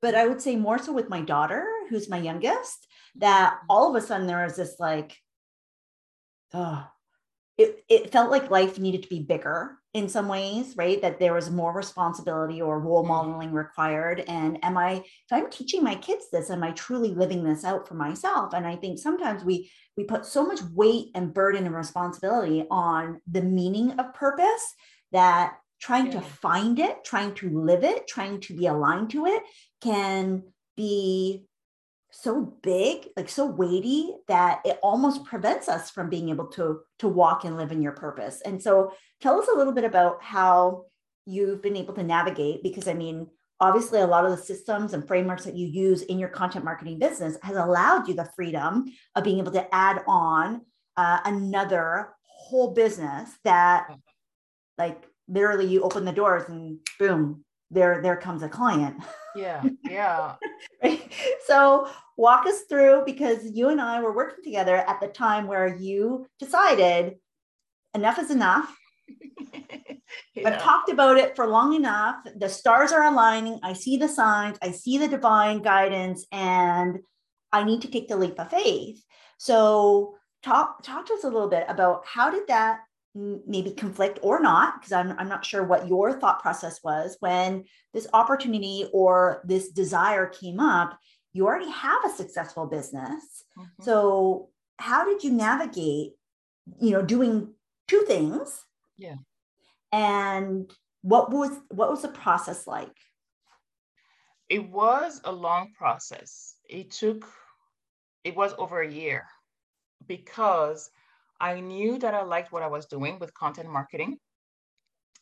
[0.02, 4.02] But I would say more so with my daughter, who's my youngest, that all of
[4.02, 5.16] a sudden there was this like,
[6.54, 6.88] oh,
[7.58, 11.02] it, it felt like life needed to be bigger in some ways, right?
[11.02, 13.10] That there was more responsibility or role mm-hmm.
[13.10, 14.24] modeling required.
[14.28, 17.88] And am I, if I'm teaching my kids this, am I truly living this out
[17.88, 18.54] for myself?
[18.54, 23.20] And I think sometimes we we put so much weight and burden and responsibility on
[23.30, 24.74] the meaning of purpose
[25.12, 26.14] that trying yeah.
[26.14, 29.44] to find it, trying to live it, trying to be aligned to it
[29.82, 30.44] can
[30.78, 31.46] be
[32.12, 37.08] so big like so weighty that it almost prevents us from being able to to
[37.08, 40.84] walk and live in your purpose and so tell us a little bit about how
[41.26, 43.28] you've been able to navigate because i mean
[43.62, 47.00] obviously a lot of the systems and frameworks that you use in your content marketing
[47.00, 50.62] business has allowed you the freedom of being able to add on
[50.98, 53.88] uh, another whole business that
[54.78, 59.02] like literally you open the doors and boom there there comes a client.
[59.36, 60.36] Yeah, yeah.
[60.84, 61.12] right.
[61.46, 65.76] So walk us through because you and I were working together at the time where
[65.76, 67.16] you decided
[67.94, 68.76] enough is enough.
[70.36, 70.50] yeah.
[70.50, 72.18] I've talked about it for long enough.
[72.36, 73.60] The stars are aligning.
[73.64, 77.00] I see the signs, I see the divine guidance, and
[77.52, 79.04] I need to take the leap of faith.
[79.38, 82.82] So talk talk to us a little bit about how did that
[83.14, 87.66] maybe conflict or not because I'm, I'm not sure what your thought process was when
[87.94, 90.98] this opportunity or this desire came up
[91.34, 93.24] you already have a successful business.
[93.58, 93.84] Mm-hmm.
[93.84, 96.14] so how did you navigate
[96.80, 97.54] you know doing
[97.88, 98.64] two things?
[98.98, 99.16] Yeah.
[99.92, 100.72] And
[101.02, 102.96] what was what was the process like?
[104.50, 106.56] It was a long process.
[106.70, 107.28] It took
[108.24, 109.26] it was over a year
[110.08, 110.90] because
[111.42, 114.18] I knew that I liked what I was doing with content marketing,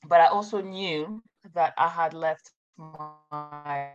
[0.07, 1.23] but I also knew
[1.55, 3.87] that I had left my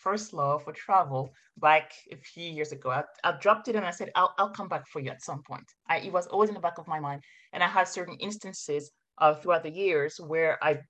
[0.00, 2.90] first love for travel back a few years ago.
[2.90, 5.42] I, I dropped it and I said, I'll, I'll come back for you at some
[5.46, 5.64] point.
[5.88, 7.22] I, it was always in the back of my mind.
[7.52, 10.80] And I had certain instances uh, throughout the years where I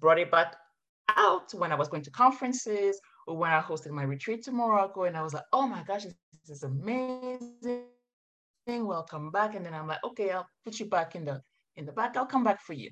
[0.00, 0.56] brought it back
[1.14, 5.04] out when I was going to conferences or when I hosted my retreat to Morocco.
[5.04, 6.14] And I was like, oh my gosh, this
[6.48, 7.84] is amazing
[8.68, 11.40] welcome back and then i'm like okay i'll put you back in the
[11.78, 12.16] in the back.
[12.16, 12.90] I'll come back for you.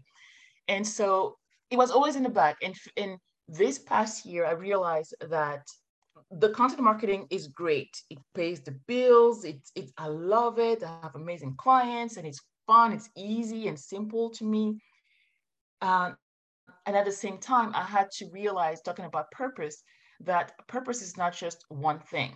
[0.69, 1.37] And so
[1.71, 2.57] it was always in the back.
[2.63, 5.67] And in this past year i realized that
[6.31, 7.95] the content marketing is great.
[8.09, 9.45] It pays the bills.
[9.45, 10.83] It's it, i love it.
[10.83, 12.93] I have amazing clients and it's fun.
[12.93, 14.79] It's easy and simple to me.
[15.83, 16.17] Um,
[16.87, 19.83] and at the same time i had to realize talking about purpose
[20.21, 22.33] that purpose is not just one thing.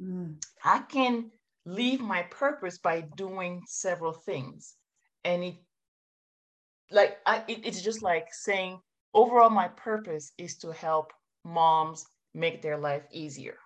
[0.00, 0.42] Mm.
[0.64, 1.30] i can
[1.64, 4.74] leave my purpose by doing several things.
[5.24, 5.54] And it
[6.90, 8.78] like I, it, it's just like saying
[9.14, 11.12] overall my purpose is to help
[11.44, 13.56] moms make their life easier.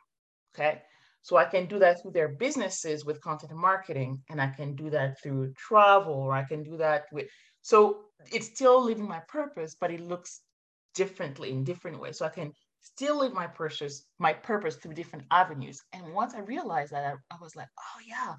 [0.54, 0.82] Okay?
[1.22, 4.90] So i can do that through their businesses with content marketing and i can do
[4.90, 7.26] that through travel or i can do that with
[7.62, 10.42] so it's still living my purpose but it looks
[10.94, 12.18] differently in different ways.
[12.18, 12.52] So i can
[12.86, 15.82] still live my purpose, my purpose through different avenues.
[15.92, 18.34] And once I realized that, I, I was like, oh yeah,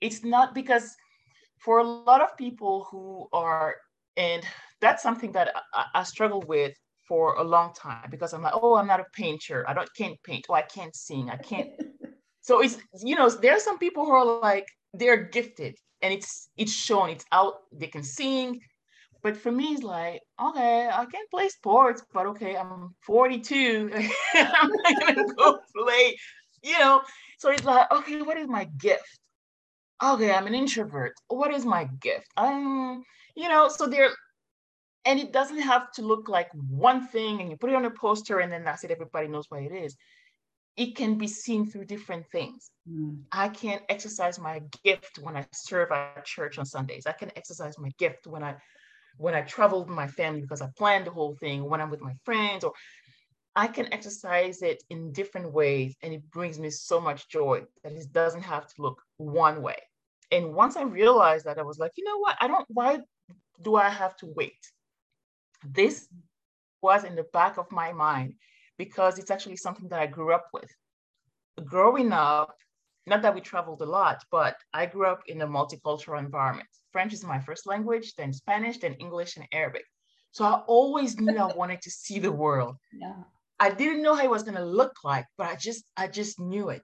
[0.00, 0.94] it's not because
[1.58, 3.76] for a lot of people who are,
[4.16, 4.42] and
[4.80, 6.74] that's something that I, I struggle with
[7.08, 9.64] for a long time because I'm like, oh, I'm not a painter.
[9.68, 10.46] I don't can't paint.
[10.48, 11.30] Oh, I can't sing.
[11.30, 11.70] I can't.
[12.40, 16.48] so it's you know, there are some people who are like they're gifted and it's
[16.56, 17.10] it's shown.
[17.10, 17.54] It's out.
[17.72, 18.60] They can sing.
[19.26, 23.90] But for me, it's like, okay, I can play sports, but okay, I'm 42.
[24.34, 26.16] I'm not gonna go play,
[26.62, 27.02] you know.
[27.40, 29.18] So it's like, okay, what is my gift?
[30.00, 31.14] Okay, I'm an introvert.
[31.26, 32.28] What is my gift?
[32.36, 33.02] I'm,
[33.34, 34.10] you know, so there,
[35.04, 37.90] and it doesn't have to look like one thing and you put it on a
[37.90, 39.96] poster and then that's it, everybody knows what it is.
[40.76, 42.70] It can be seen through different things.
[42.88, 43.22] Mm.
[43.32, 47.06] I can exercise my gift when I serve at church on Sundays.
[47.06, 48.54] I can exercise my gift when I
[49.18, 52.00] when I travel with my family because I planned the whole thing, when I'm with
[52.00, 52.72] my friends, or
[53.54, 57.92] I can exercise it in different ways and it brings me so much joy that
[57.92, 59.78] it doesn't have to look one way.
[60.30, 62.36] And once I realized that, I was like, you know what?
[62.40, 62.98] I don't, why
[63.62, 64.58] do I have to wait?
[65.64, 66.08] This
[66.82, 68.34] was in the back of my mind
[68.76, 70.70] because it's actually something that I grew up with.
[71.64, 72.54] Growing up,
[73.06, 76.68] not that we traveled a lot, but I grew up in a multicultural environment.
[76.92, 79.84] French is my first language, then Spanish, then English and Arabic.
[80.32, 82.76] So I always knew I wanted to see the world.
[82.92, 83.14] Yeah.
[83.58, 86.38] I didn't know how it was going to look like, but I just I just
[86.38, 86.82] knew it.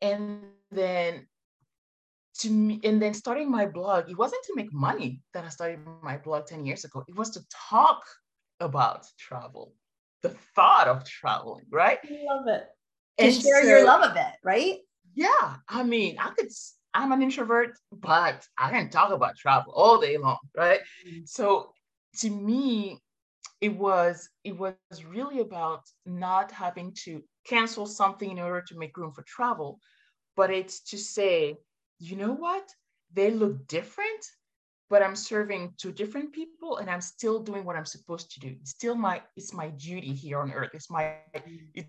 [0.00, 1.26] And then
[2.40, 5.80] to me, and then starting my blog, it wasn't to make money that I started
[6.02, 7.04] my blog 10 years ago.
[7.08, 8.02] It was to talk
[8.60, 9.74] about travel,
[10.22, 11.98] the thought of traveling, right?
[12.04, 12.66] I love it.
[13.18, 14.78] To and share so, your love of it, right?
[15.14, 16.48] Yeah, I mean, I could,
[16.94, 20.80] I'm an introvert, but I can talk about travel all day long, right?
[21.06, 21.20] Mm-hmm.
[21.24, 21.72] So
[22.18, 23.00] to me,
[23.60, 24.74] it was it was
[25.08, 29.78] really about not having to cancel something in order to make room for travel,
[30.36, 31.56] but it's to say,
[31.98, 32.68] you know what?
[33.12, 34.24] They look different,
[34.90, 38.56] but I'm serving two different people and I'm still doing what I'm supposed to do.
[38.60, 40.70] It's still my it's my duty here on earth.
[40.74, 41.56] It's my mm-hmm.
[41.74, 41.88] it's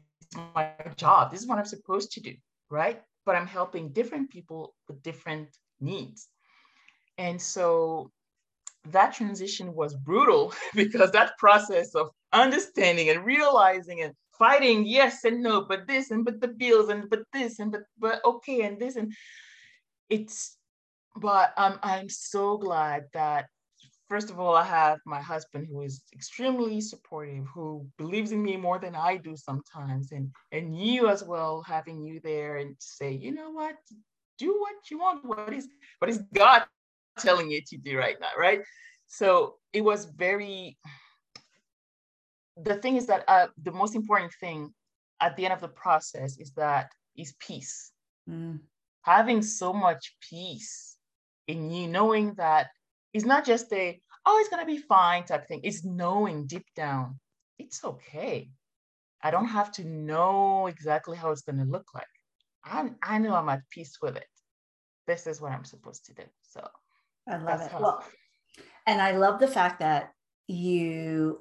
[0.55, 1.31] my job.
[1.31, 2.33] This is what I'm supposed to do,
[2.69, 3.01] right?
[3.26, 5.49] But I'm helping different people with different
[5.80, 6.28] needs.
[7.17, 8.11] And so
[8.89, 15.41] that transition was brutal because that process of understanding and realizing and fighting yes and
[15.41, 18.80] no, but this and but the bills and but this and but but okay and
[18.80, 19.13] this and
[20.09, 20.57] it's
[21.15, 23.45] but um, I'm so glad that
[24.14, 28.55] first of all, I have my husband who is extremely supportive, who believes in me
[28.57, 33.09] more than I do sometimes, and and you as well, having you there and say,
[33.11, 33.76] you know what,
[34.38, 35.26] do what you want.
[35.26, 36.61] What is what is God
[37.26, 38.61] telling you to do right now, right?
[39.07, 40.78] So it was very.
[42.68, 44.59] The thing is that uh, the most important thing
[45.26, 46.86] at the end of the process is that
[47.18, 47.91] is peace.
[48.30, 48.59] Mm.
[49.01, 50.97] Having so much peace
[51.47, 52.68] in you, knowing that
[53.14, 55.61] it's not just a, oh, it's going to be fine type thing.
[55.63, 57.19] It's knowing deep down,
[57.59, 58.49] it's okay.
[59.21, 62.05] I don't have to know exactly how it's going to look like.
[62.65, 64.28] I, I know I'm at peace with it.
[65.07, 66.24] This is what I'm supposed to do.
[66.41, 66.65] So
[67.28, 67.71] I love it.
[67.74, 68.03] Well,
[68.86, 70.11] and I love the fact that
[70.47, 71.39] you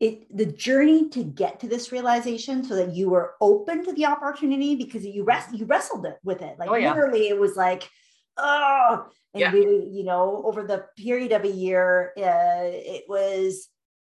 [0.00, 4.06] it the journey to get to this realization so that you were open to the
[4.06, 6.88] opportunity because you rest you wrestled it with it like oh, yeah.
[6.92, 7.88] literally it was like
[8.36, 9.52] oh and yeah.
[9.52, 9.60] we
[9.90, 13.68] you know over the period of a year uh, it was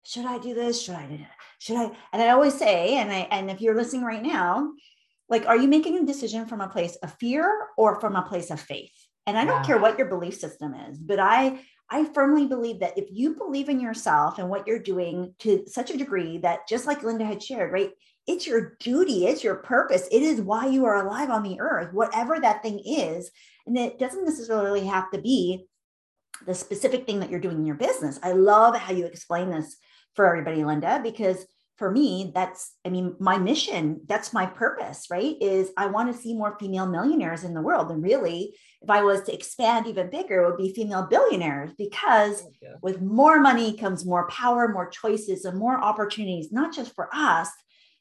[0.06, 0.82] should i do this?
[0.82, 1.32] Should i do that?
[1.60, 1.92] Should i?
[2.14, 4.72] And i always say and i and if you're listening right now
[5.30, 8.50] like are you making a decision from a place of fear or from a place
[8.52, 8.94] of faith?
[9.26, 11.60] And i don't care what your belief system is but i
[11.90, 15.90] I firmly believe that if you believe in yourself and what you're doing to such
[15.90, 17.92] a degree that just like Linda had shared, right?
[18.28, 21.94] It's your duty, it's your purpose, it is why you are alive on the earth,
[21.94, 23.32] whatever that thing is.
[23.66, 25.66] And it doesn't necessarily have to be
[26.46, 28.20] the specific thing that you're doing in your business.
[28.22, 29.78] I love how you explain this
[30.16, 31.46] for everybody, Linda, because
[31.78, 35.36] for me, that's, I mean, my mission, that's my purpose, right?
[35.40, 37.92] Is I want to see more female millionaires in the world.
[37.92, 42.44] And really, if I was to expand even bigger, it would be female billionaires because
[42.44, 47.10] oh, with more money comes more power, more choices, and more opportunities, not just for
[47.14, 47.50] us,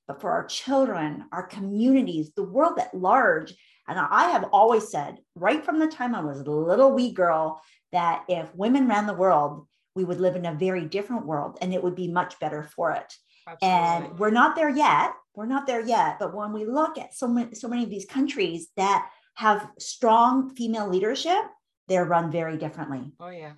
[0.06, 3.54] but for our children, our communities, the world at large.
[3.88, 7.60] And I have always said, right from the time I was a little wee girl,
[7.92, 11.72] that if women ran the world, we would live in a very different world and
[11.72, 13.12] it would be much better for it.
[13.48, 14.08] Absolutely.
[14.08, 15.12] And we're not there yet.
[15.34, 16.18] We're not there yet.
[16.18, 20.54] But when we look at so many, so many of these countries that have strong
[20.54, 21.44] female leadership,
[21.88, 23.12] they're run very differently.
[23.20, 23.52] Oh yeah.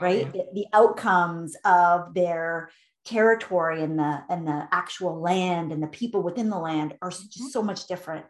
[0.00, 0.26] Oh, right.
[0.26, 0.32] Yeah.
[0.32, 2.70] The, the outcomes of their
[3.04, 7.26] territory and the and the actual land and the people within the land are mm-hmm.
[7.30, 8.26] just so much different.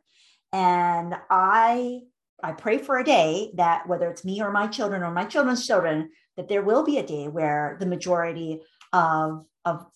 [0.53, 2.01] And I
[2.43, 5.66] I pray for a day that whether it's me or my children or my children's
[5.66, 8.61] children, that there will be a day where the majority
[8.93, 9.87] of of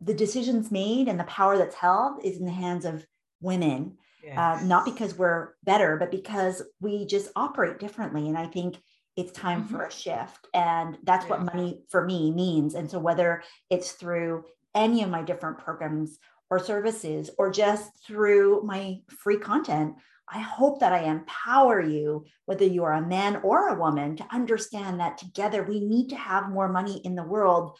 [0.00, 3.06] the decisions made and the power that's held is in the hands of
[3.40, 4.38] women yes.
[4.38, 8.76] uh, not because we're better but because we just operate differently and i think
[9.16, 9.76] it's time mm-hmm.
[9.76, 11.30] for a shift and that's yeah.
[11.30, 14.44] what money for me means and so whether it's through
[14.74, 16.18] any of my different programs
[16.50, 19.94] or services or just through my free content
[20.34, 24.26] I hope that I empower you, whether you are a man or a woman, to
[24.32, 27.76] understand that together we need to have more money in the world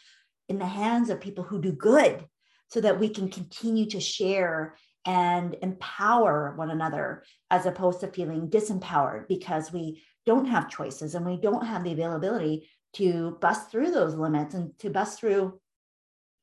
[0.49, 2.25] in the hands of people who do good
[2.67, 4.75] so that we can continue to share
[5.05, 11.25] and empower one another as opposed to feeling disempowered because we don't have choices and
[11.25, 15.59] we don't have the availability to bust through those limits and to bust through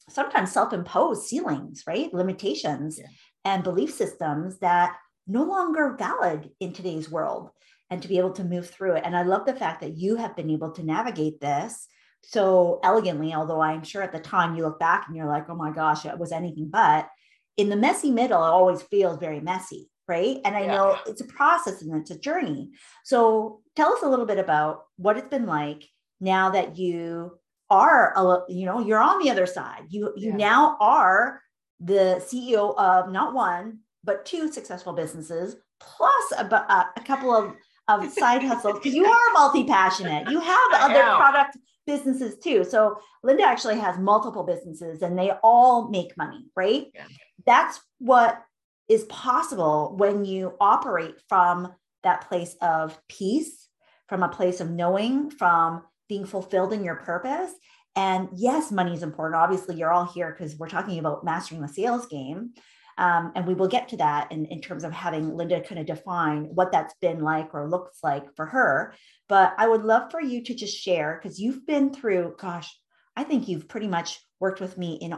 [0.09, 3.07] sometimes self-imposed ceilings right limitations yeah.
[3.45, 4.97] and belief systems that
[5.27, 7.51] no longer valid in today's world
[7.89, 10.17] and to be able to move through it and i love the fact that you
[10.17, 11.89] have been able to navigate this
[12.23, 15.55] so elegantly, although I'm sure at the time you look back and you're like, oh
[15.55, 17.09] my gosh, it was anything but.
[17.57, 20.39] In the messy middle, it always feels very messy, right?
[20.45, 20.75] And I yeah.
[20.75, 22.71] know it's a process and it's a journey.
[23.05, 25.85] So tell us a little bit about what it's been like
[26.21, 27.39] now that you
[27.69, 29.85] are, a, you know, you're on the other side.
[29.89, 30.37] You you yeah.
[30.37, 31.41] now are
[31.81, 37.55] the CEO of not one but two successful businesses plus a, a, a couple of
[37.91, 40.31] of side hustles because you are multi passionate.
[40.31, 42.65] You have other product businesses too.
[42.65, 46.87] So Linda actually has multiple businesses and they all make money, right?
[46.95, 47.05] Yeah.
[47.47, 48.43] That's what
[48.89, 51.73] is possible when you operate from
[52.03, 53.69] that place of peace,
[54.09, 57.53] from a place of knowing, from being fulfilled in your purpose.
[57.97, 59.41] And yes, money is important.
[59.41, 62.53] Obviously, you're all here because we're talking about mastering the sales game.
[63.01, 65.87] Um, and we will get to that in, in terms of having Linda kind of
[65.87, 68.95] define what that's been like or looks like for her.
[69.27, 72.71] But I would love for you to just share because you've been through, gosh,
[73.17, 75.15] I think you've pretty much worked with me in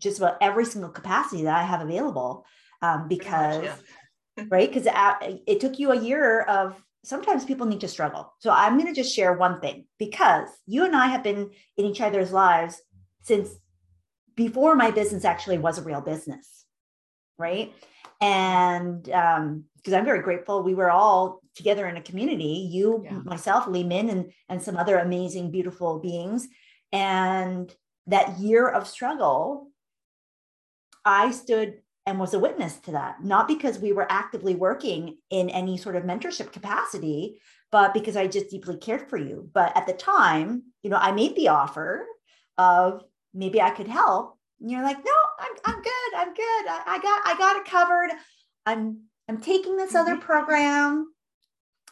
[0.00, 2.44] just about every single capacity that I have available.
[2.82, 3.78] Um, because, much,
[4.36, 4.44] yeah.
[4.50, 4.72] right?
[4.72, 4.88] Because
[5.46, 8.34] it took you a year of sometimes people need to struggle.
[8.40, 11.84] So I'm going to just share one thing because you and I have been in
[11.84, 12.82] each other's lives
[13.22, 13.50] since
[14.34, 16.59] before my business actually was a real business
[17.40, 17.72] right?
[18.20, 20.62] And um, because I'm very grateful.
[20.62, 23.18] We were all together in a community, you, Yeah.
[23.24, 26.46] myself, Lee Min, and, and some other amazing, beautiful beings.
[26.92, 27.74] And
[28.06, 29.68] that year of struggle,
[31.04, 35.48] I stood and was a witness to that, not because we were actively working in
[35.50, 39.48] any sort of mentorship capacity, but because I just deeply cared for you.
[39.52, 42.04] But at the time, you know, I made the offer
[42.58, 44.38] of maybe I could help.
[44.60, 46.14] And you're like, no, I'm, I'm good.
[46.16, 46.66] I'm good.
[46.68, 48.10] I, I got I got it covered.
[48.66, 50.20] I'm I'm taking this other Mhm.
[50.20, 51.14] program.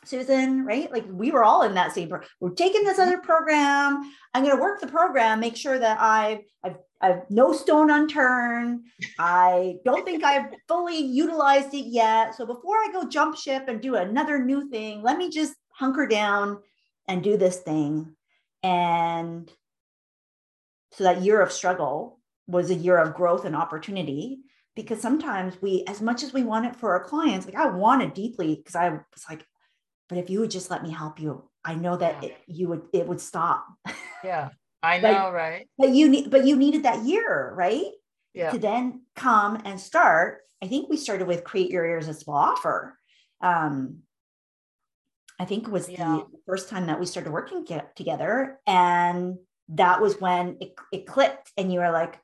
[0.05, 0.91] Susan, right?
[0.91, 2.09] Like we were all in that same.
[2.09, 4.11] Pro- we're taking this other program.
[4.33, 8.85] I'm going to work the program, make sure that I've I've I've no stone unturned.
[9.19, 12.35] I don't think I've fully utilized it yet.
[12.37, 16.07] So before I go jump ship and do another new thing, let me just hunker
[16.07, 16.59] down
[17.07, 18.15] and do this thing.
[18.63, 19.51] And
[20.93, 22.18] so that year of struggle
[22.49, 24.41] was a year of growth and opportunity
[24.75, 28.15] because sometimes we, as much as we want it for our clients, like I wanted
[28.15, 29.45] deeply because I was like,
[30.09, 32.31] but if you would just let me help you, I know that Yeah.
[32.31, 33.67] it, you would, it would stop.
[34.25, 34.49] Yeah.
[34.83, 35.69] I Like- know, right?
[35.77, 37.85] but you need, but you needed that year, right?
[38.35, 38.51] Yeah.
[38.53, 40.43] to then come and start.
[40.63, 42.97] I think we started with create your irresistible offer.
[43.41, 44.01] Um,
[45.41, 46.21] I think it was Yeah.
[46.33, 49.39] the first time that we started working ge- together, and
[49.71, 52.21] that was when it, it clicked, and you were like,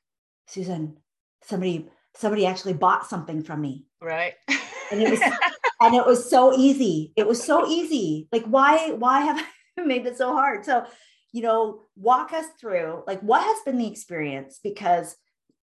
[0.47, 0.97] Susan,
[1.43, 4.35] somebody somebody actually bought something from me, Right.
[4.93, 5.21] And it was-
[5.81, 7.13] and it was so easy.
[7.17, 8.29] It was so easy.
[8.33, 9.45] Like why why have
[9.79, 10.65] I made it so hard?
[10.65, 10.87] So
[11.33, 15.17] you know, walk us through like what has been the experience because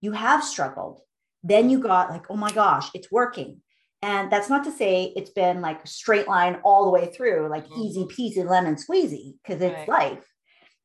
[0.01, 1.01] you have struggled.
[1.43, 3.61] Then you got like, oh my gosh, it's working.
[4.03, 7.49] And that's not to say it's been like a straight line all the way through,
[7.49, 7.77] like Mhm.
[7.83, 10.11] easy peasy lemon squeezy, because it's Right.
[10.13, 10.25] life.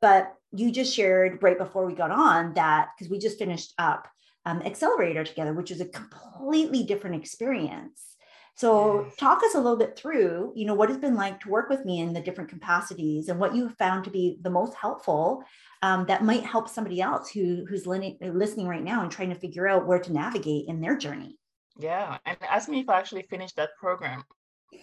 [0.01, 4.09] But you just shared right before we got on that because we just finished up
[4.47, 8.17] um, Accelerator together, which is a completely different experience.
[8.57, 9.17] So Yes.
[9.17, 11.85] talk us a little bit through, you know, what it's been like to work with
[11.85, 15.45] me in the different capacities and what you have found to be the most helpful
[15.83, 19.67] um, that might help somebody else who who's listening right now and trying to figure
[19.69, 21.39] out where to navigate in their journey.
[21.79, 22.19] yeah.
[22.27, 24.25] And ask me if I actually finished that program.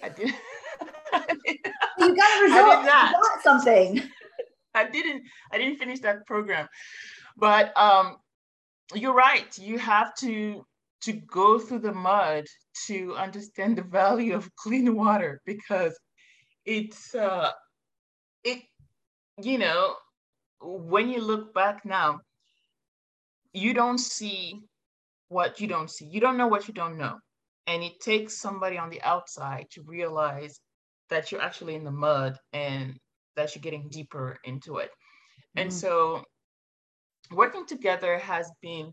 [0.02, 0.34] I did.
[2.00, 2.84] You got a result.
[2.84, 4.04] You got something.
[4.78, 6.68] I didn't I didn't finish that program.
[7.36, 8.18] But um
[8.94, 9.58] you're right.
[9.58, 10.66] You have to
[11.02, 12.46] to go through the mud
[12.88, 15.98] to understand the value of clean water because
[16.66, 17.52] it's uh
[18.44, 18.60] it
[19.42, 19.96] you know
[20.62, 22.20] when you look back now
[23.54, 24.62] you don't see
[25.30, 26.06] what you don't see.
[26.06, 27.18] You don't know what you don't know.
[27.66, 30.60] And it takes somebody on the outside to realize
[31.10, 32.98] that you're actually in the mud and
[33.38, 34.92] that you're getting deeper into it.
[35.56, 35.74] And Mm.
[35.74, 36.24] so
[37.32, 38.92] working together has been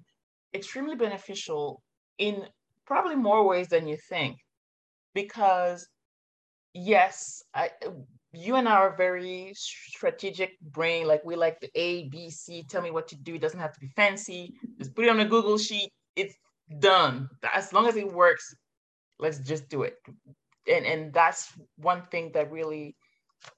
[0.54, 1.82] extremely beneficial
[2.18, 2.48] in
[2.86, 4.36] probably more ways than you think.
[5.14, 5.86] Because
[6.72, 7.70] yes, I
[8.32, 12.82] you and I are very strategic brain, like we like the A, B, C, tell
[12.82, 13.36] me what to do.
[13.36, 14.52] It doesn't have to be fancy.
[14.78, 15.90] Just put it on a Google sheet.
[16.16, 16.34] It's
[16.80, 17.28] done.
[17.54, 18.54] As long as it works,
[19.20, 19.96] let's just do it.
[20.66, 22.96] And and that's one thing that really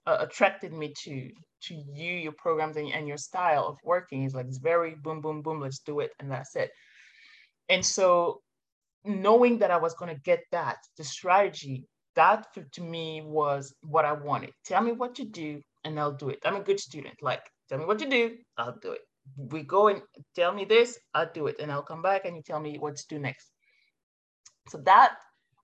[0.06, 1.30] uh, attracted me to
[1.62, 5.20] to you, your programs, and, and your style of working is like it's very boom,
[5.20, 5.60] boom, boom.
[5.60, 6.70] Let's do it, and that's it.
[7.68, 8.40] And so,
[9.04, 11.84] knowing that I was going to get that, the strategy,
[12.14, 14.50] that to, to me was what I wanted.
[14.64, 16.38] Tell me what to do, and I'll do it.
[16.44, 17.14] I'm a good student.
[17.22, 19.00] Like, tell me what to do, I'll do it.
[19.36, 20.02] We go and
[20.36, 22.96] tell me this, I'll do it, and I'll come back and you tell me what
[22.96, 23.50] to do next.
[24.68, 25.16] So that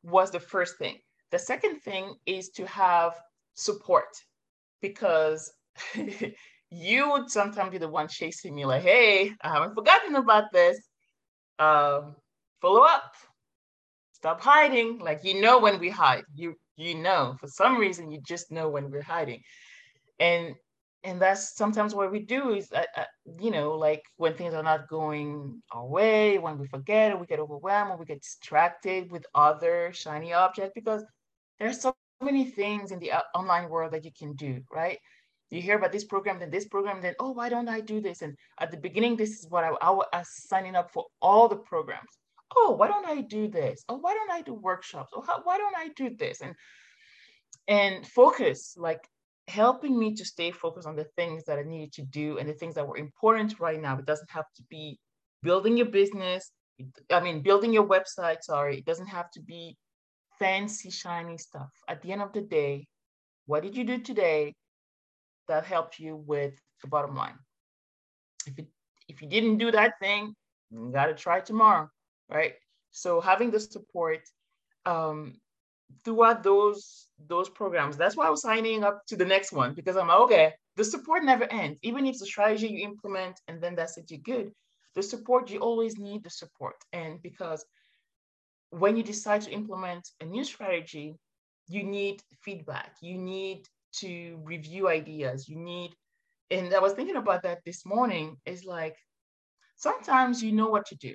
[0.02, 0.98] was the first thing.
[1.30, 3.14] The second thing is to have
[3.54, 4.08] support
[4.80, 5.52] because
[6.70, 10.78] you would sometimes be the one chasing me like hey i haven't forgotten about this.
[11.58, 12.16] Um,
[12.60, 13.14] follow up.
[14.12, 14.98] Stop hiding.
[14.98, 16.24] Like you know when we hide.
[16.34, 17.36] You you know.
[17.40, 19.40] For some reason you just know when we're hiding.
[20.18, 20.54] And
[21.04, 23.04] and that's sometimes what we do is uh, uh,
[23.40, 27.26] you know like when things are not going our way when we forget or we
[27.26, 31.04] get overwhelmed or we get distracted with other shiny objects because
[31.58, 34.98] there's so many things in the uh, online world that you can do right?
[35.50, 38.22] You hear about this program then this program then oh why don't i do this?
[38.22, 41.56] And at the beginning this is what i, I was signing up for all the
[41.56, 42.18] programs.
[42.56, 43.84] Oh why don't i do this?
[43.88, 45.10] Oh why don't i do workshops?
[45.14, 46.40] Oh how, why don't i do this?
[46.40, 46.54] And
[47.68, 49.06] and focus like
[49.48, 52.54] helping me to stay focused on the things that i needed to do and the
[52.54, 53.98] things that were important right now.
[53.98, 54.98] It doesn't have to be
[55.42, 56.52] building your business
[57.10, 58.78] i mean building your website sorry.
[58.78, 59.76] It doesn't have to be
[60.42, 62.86] fancy shiny stuff at the end of the day
[63.46, 64.54] what did you do today
[65.48, 67.38] that helped you with the bottom line
[68.46, 68.66] if it
[69.08, 70.34] if you didn't do that thing
[70.70, 71.88] you got to try tomorrow
[72.30, 72.54] right
[72.90, 74.20] so having the support
[74.86, 75.18] um
[76.04, 79.96] throughout those those programs, that's why I was signing up to the next one because
[79.96, 81.78] I'm like, okay, the support never ends.
[81.82, 84.52] Even if the strategy you implement and then that's it, you're good.
[84.94, 86.74] The support, you always need the support.
[86.92, 87.64] And because
[88.72, 91.14] when you decide to implement a new strategy,
[91.68, 92.96] you need feedback.
[93.02, 93.68] You need
[94.00, 95.46] to review ideas.
[95.46, 95.94] You need,
[96.50, 98.96] and I was thinking about that this morning, is like
[99.76, 101.14] sometimes you know what to do,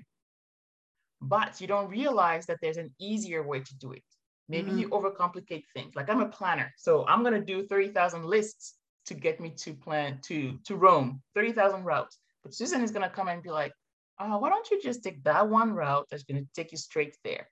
[1.20, 4.04] but you don't realize that there's an easier way to do it.
[4.48, 4.80] Maybe mm-hmm.
[4.80, 5.96] you overcomplicate things.
[5.96, 8.76] Like I'm a planner, so I'm gonna do 30,000 lists
[9.08, 12.20] to get me to plan to to Rome, 30,000 routes.
[12.44, 13.74] But Susan is gonna come and be like,
[14.20, 17.48] oh, why don't you just take that one route that's gonna take you straight there?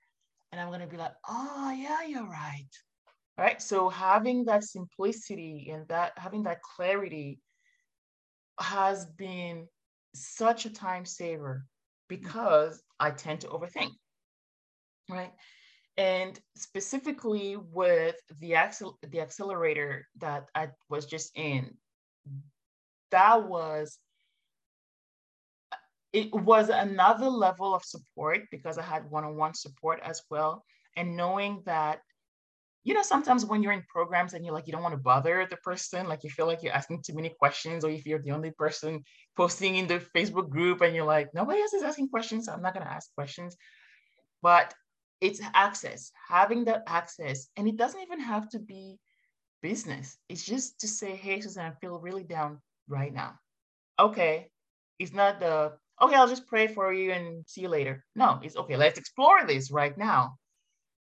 [0.52, 2.68] And I'm gonna be like, oh yeah, you're right.
[3.38, 3.60] All right.
[3.60, 7.40] So having that simplicity and that having that clarity
[8.58, 9.68] has been
[10.14, 12.08] such a time saver mm.
[12.08, 13.90] because I tend to overthink.
[15.08, 15.32] Right
[15.96, 21.76] and specifically with the accel- the accelerator that I was just in,
[23.10, 23.98] that was
[26.16, 30.64] it was another level of support because I had one-on-one support as well,
[30.96, 32.00] and knowing that
[32.84, 35.46] you know sometimes when you're in programs and you're like you don't want to bother
[35.50, 38.30] the person like you feel like you're asking too many questions or if you're the
[38.30, 39.02] only person
[39.36, 42.62] posting in the facebook group and you're like nobody else is asking questions so i'm
[42.62, 43.56] not going to ask questions
[44.40, 44.72] but
[45.20, 47.48] it's access, having that access.
[47.56, 48.98] And it doesn't even have to be
[49.62, 50.16] business.
[50.28, 53.34] It's just to say, hey, Susan, I feel really down right now.
[53.98, 54.50] Okay.
[54.98, 58.04] It's not the, okay, I'll just pray for you and see you later.
[58.14, 60.36] No, it's okay, let's explore this right now.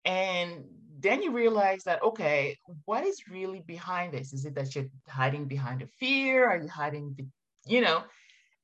[0.05, 0.65] And
[0.99, 4.33] then you realize that, okay, what is really behind this?
[4.33, 6.49] Is it that you're hiding behind a fear?
[6.49, 7.25] Are you hiding, the,
[7.65, 8.03] you know?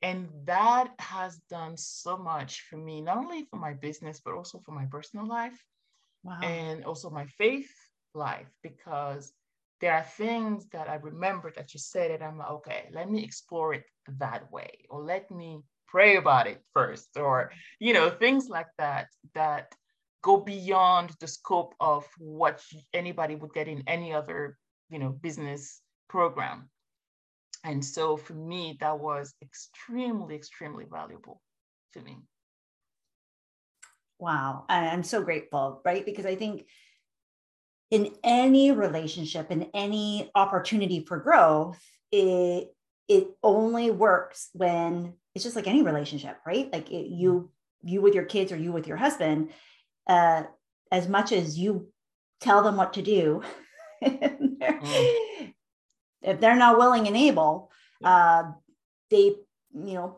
[0.01, 4.59] And that has done so much for me, not only for my business, but also
[4.59, 5.59] for my personal life
[6.23, 6.39] wow.
[6.43, 7.71] and also my faith
[8.13, 9.33] life, because
[9.81, 13.23] there are things that I remember that you said, and I'm like, okay, let me
[13.23, 13.85] explore it
[14.19, 19.07] that way, or let me pray about it first, or, you know, things like that,
[19.35, 19.73] that
[20.21, 22.61] go beyond the scope of what
[22.93, 24.57] anybody would get in any other,
[24.89, 26.69] you know, business program.
[27.63, 31.41] And so for me, that was extremely, extremely valuable
[31.93, 32.17] to me.
[34.19, 34.65] Wow.
[34.69, 36.05] I'm so grateful, right?
[36.05, 36.65] Because I think
[37.91, 41.79] in any relationship, in any opportunity for growth,
[42.11, 42.73] it
[43.07, 46.67] it only works when it's just like any relationship, right?
[46.73, 47.51] Like it, you
[47.83, 49.51] you with your kids or you with your husband,
[50.07, 50.43] uh,
[50.91, 51.89] as much as you
[52.41, 53.43] tell them what to do,
[54.03, 55.53] mm
[56.23, 57.71] if they're not willing and able,
[58.03, 58.43] uh,
[59.09, 59.35] they,
[59.71, 60.17] you know,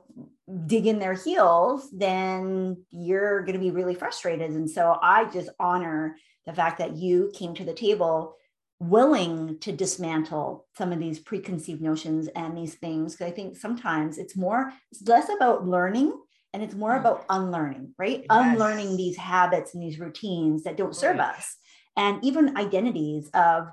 [0.66, 4.50] dig in their heels, then you're going to be really frustrated.
[4.52, 6.16] And so I just honor
[6.48, 8.38] the fact that you came to the table
[8.80, 13.14] willing to dismantle some of these preconceived notions and these things.
[13.14, 16.14] Because I think sometimes it's more, it's less about learning
[16.54, 17.00] and it's more mm.
[17.00, 18.20] about unlearning, right?
[18.20, 18.28] Yes.
[18.30, 21.36] Unlearning these habits and these routines that don't serve right.
[21.36, 21.58] us.
[21.98, 23.68] And even identities of,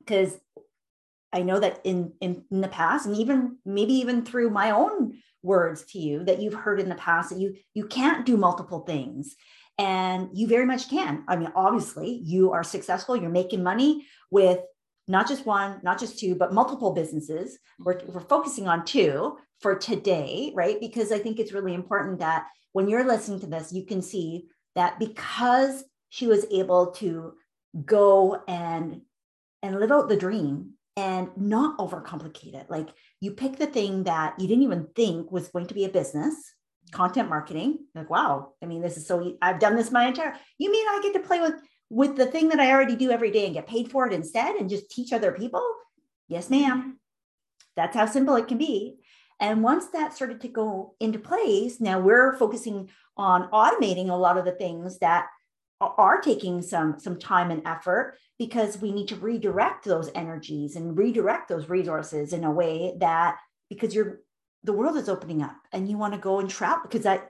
[0.00, 0.36] because
[1.32, 5.18] I know that in, in, in the past, and even maybe even through my own
[5.42, 8.80] words to you that you've heard in the past that you you can't do multiple
[8.80, 9.36] things
[9.78, 11.24] and you very much can.
[11.28, 13.16] I mean obviously you are successful.
[13.16, 14.60] You're making money with
[15.08, 17.58] not just one not just two but multiple businesses.
[17.78, 18.12] We're, mm-hmm.
[18.12, 20.78] we're focusing on two for today right?
[20.80, 24.48] Because i think it's really important that when you're listening to this you can see
[24.74, 27.34] that because she was able to
[27.84, 29.00] go and
[29.62, 32.70] and live out the dream and not overcomplicate it.
[32.70, 32.88] Like
[33.20, 36.34] you pick the thing that you didn't even think was going to be a business,
[36.92, 37.78] content marketing.
[37.94, 40.34] Like, wow, I mean, this is so I've done this my entire.
[40.58, 41.54] You mean I get to play with
[41.88, 44.56] with the thing that I already do every day and get paid for it instead
[44.56, 45.64] and just teach other people?
[46.28, 46.98] Yes, ma'am.
[47.76, 48.96] That's how simple it can be.
[49.38, 54.38] And once that started to go into place, now we're focusing on automating a lot
[54.38, 55.26] of the things that
[55.80, 60.96] are taking some some time and effort because we need to redirect those energies and
[60.96, 63.36] redirect those resources in a way that
[63.68, 64.20] because you're
[64.66, 67.28] the world is opening up and you want to go and travel because that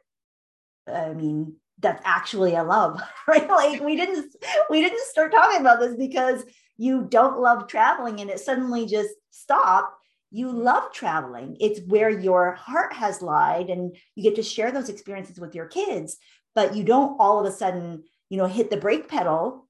[0.92, 3.48] i mean that's actually a love right?
[3.48, 4.34] Like we didn't
[4.70, 6.44] we didn't start talking about this because
[6.78, 9.92] you don't love traveling and it suddenly just stopped.
[10.30, 11.56] You love traveling.
[11.60, 15.66] It's where your heart has lied and you get to share those experiences with your
[15.66, 16.16] kids
[16.56, 19.65] but you don't all of a sudden you know hit the brake pedal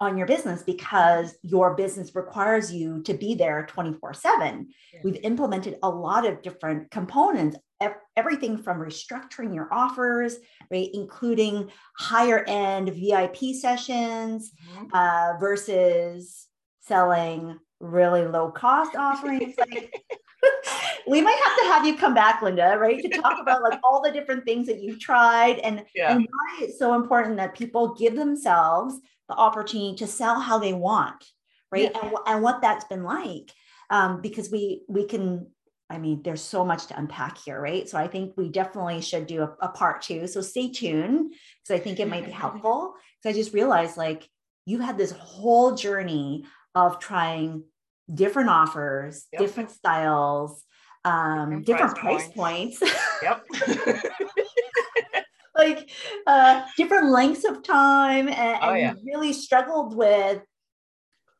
[0.00, 4.68] on your business because your business requires you to be there 24 7.
[5.02, 7.56] We've implemented a lot of different components,
[8.16, 10.36] everything from restructuring your offers,
[10.70, 14.86] right, including higher end VIP sessions mm-hmm.
[14.92, 16.46] uh, versus
[16.80, 19.54] selling really low cost offerings.
[19.58, 19.94] like,
[21.06, 24.02] we might have to have you come back, Linda, right, to talk about like all
[24.02, 26.12] the different things that you've tried and, yeah.
[26.12, 30.72] and why it's so important that people give themselves the opportunity to sell how they
[30.72, 31.24] want,
[31.70, 31.90] right?
[31.94, 32.00] Yeah.
[32.02, 33.52] And, and what that's been like.
[33.90, 35.46] Um, because we we can
[35.90, 37.88] I mean, there's so much to unpack here, right?
[37.88, 40.26] So I think we definitely should do a, a part two.
[40.26, 42.94] So stay tuned because I think it might be helpful.
[43.22, 44.28] Because I just realized like
[44.66, 47.64] you had this whole journey of trying
[48.12, 49.40] different offers, yep.
[49.40, 50.64] different styles,
[51.04, 52.78] um, different, different price, points.
[52.78, 52.94] points.
[53.22, 53.44] Yep.
[55.64, 55.90] like
[56.26, 58.94] uh, different lengths of time and, oh, yeah.
[59.04, 60.42] really struggled with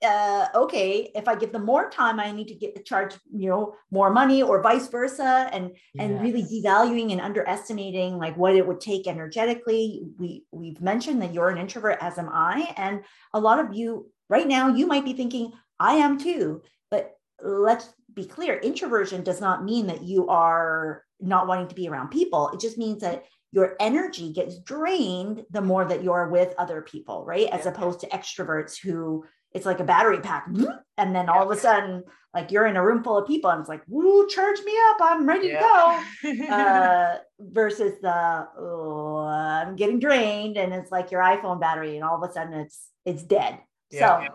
[0.05, 3.49] uh, okay, if I give them more time, I need to get the charge, you
[3.49, 6.05] know, more money or vice versa, and yes.
[6.05, 10.03] and really devaluing and underestimating like what it would take energetically.
[10.18, 13.03] We we've mentioned that you're an introvert, as am I, and
[13.33, 17.89] a lot of you right now you might be thinking I am too, but let's
[18.12, 22.51] be clear: introversion does not mean that you are not wanting to be around people.
[22.51, 27.24] It just means that your energy gets drained the more that you're with other people,
[27.24, 27.48] right?
[27.50, 27.70] As yeah.
[27.70, 30.48] opposed to extroverts who it's like a battery pack.
[30.96, 33.59] And then all of a sudden, like you're in a room full of people and
[33.59, 34.98] it's like, woo, charge me up.
[35.00, 35.98] I'm ready yeah.
[36.22, 36.44] to go.
[36.55, 40.57] uh, versus the, oh, I'm getting drained.
[40.57, 43.59] And it's like your iPhone battery and all of a sudden it's, it's dead.
[43.90, 44.28] Yeah.
[44.28, 44.34] So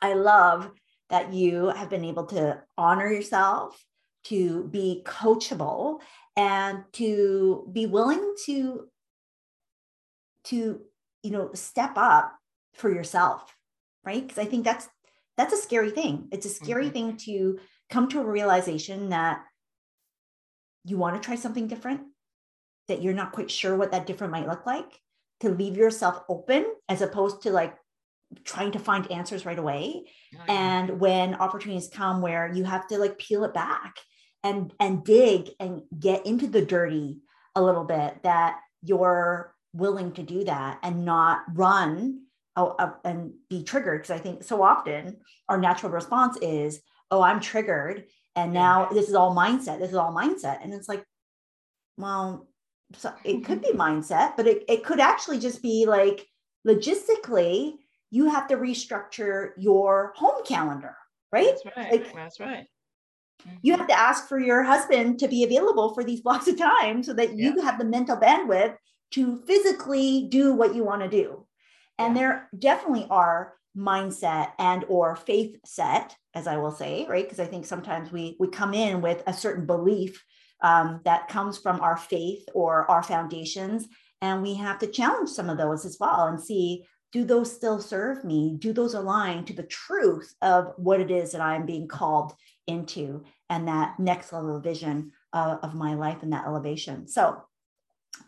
[0.00, 0.70] I love
[1.10, 3.76] that you have been able to honor yourself,
[4.26, 5.98] to be coachable
[6.36, 8.88] and to be willing to
[10.44, 10.80] to
[11.22, 12.32] you know step up
[12.74, 13.54] for yourself
[14.04, 14.88] right because i think that's
[15.36, 16.92] that's a scary thing it's a scary mm-hmm.
[16.92, 17.58] thing to
[17.90, 19.42] come to a realization that
[20.84, 22.02] you want to try something different
[22.88, 25.00] that you're not quite sure what that different might look like
[25.40, 27.76] to leave yourself open as opposed to like
[28.44, 30.78] trying to find answers right away oh, yeah.
[30.78, 33.96] and when opportunities come where you have to like peel it back
[34.46, 37.18] and and dig and get into the dirty
[37.56, 42.22] a little bit that you're willing to do that and not run
[43.04, 44.02] and be triggered.
[44.02, 45.16] Because i think so often
[45.48, 46.80] our natural response is
[47.10, 48.04] oh i'm triggered
[48.36, 50.62] and now this is all mindset this is all mindset.
[50.62, 51.04] And it's like
[51.98, 52.48] well
[52.94, 53.80] so it could be mm-hmm.
[53.80, 56.26] mindset but it, it could actually just be like
[56.66, 57.74] logistically
[58.10, 60.96] you have to restructure your home calendar
[61.32, 61.56] right?
[61.64, 61.92] That's right.
[61.92, 62.66] Like, that's right
[63.62, 67.02] you have to ask for your husband to be available for these blocks of time
[67.02, 68.76] so that you have the mental bandwidth
[69.12, 71.46] to physically do what you want to do.
[71.98, 72.20] And yeah.
[72.20, 77.24] there definitely are mindset and or faith set as i will say right?
[77.24, 80.24] Because i think sometimes we we come in with a certain belief
[80.62, 83.86] um, that comes from our faith or our foundations
[84.22, 87.80] and we have to challenge some of those as well and see do those still
[87.80, 88.56] serve me?
[88.58, 92.34] Do those align to the truth of what it is that i'm being called
[92.66, 97.06] into and that next level vision uh, of my life and that elevation.
[97.08, 97.42] So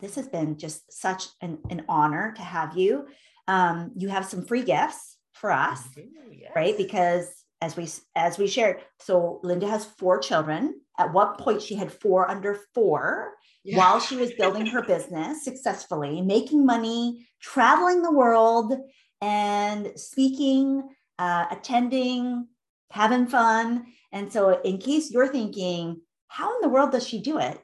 [0.01, 3.07] this has been just such an, an honor to have you.
[3.47, 6.51] Um, you have some free gifts for us, yes.
[6.55, 6.77] right?
[6.77, 7.27] Because
[7.61, 10.81] as we as we shared, so Linda has four children.
[10.97, 13.33] At what point she had four under four
[13.63, 13.77] yeah.
[13.77, 18.73] while she was building her business successfully, making money, traveling the world,
[19.21, 20.83] and speaking,
[21.17, 22.47] uh, attending,
[22.91, 23.85] having fun.
[24.11, 27.59] And so, in case you're thinking, how in the world does she do it?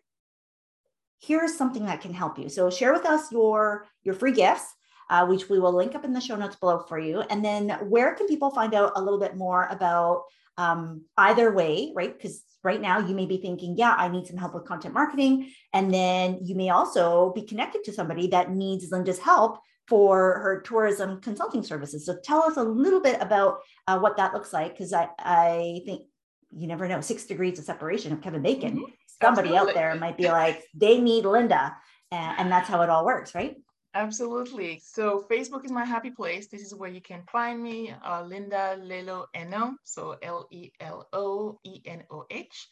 [1.20, 2.50] Here's something that can help you.
[2.50, 4.68] So, share with us your your free gifts,
[5.10, 7.22] uh, which we will link up in the show notes below for you.
[7.22, 10.24] And then, where can people find out a little bit more about
[10.58, 12.16] um, either way, right?
[12.16, 15.52] Because right now you may be thinking, yeah, I need some help with content marketing.
[15.74, 20.62] And then you may also be connected to somebody that needs Linda's help for her
[20.62, 22.06] tourism consulting services.
[22.06, 25.82] So tell us a little bit about uh, what that looks like, because I, I
[25.86, 26.08] think
[26.56, 28.78] you never know, six degrees of separation of Kevin Bacon.
[28.78, 28.92] Mm-hmm.
[29.22, 29.70] Somebody Absolutely.
[29.70, 31.76] out there might be like, they need Linda.
[32.12, 33.56] And, and that's how it all works, right?
[33.94, 34.82] Absolutely.
[34.84, 36.48] So Facebook is my happy place.
[36.48, 39.76] This is where you can find me, uh, Linda Lelo Enoh.
[39.84, 42.68] So L E L O E N O H.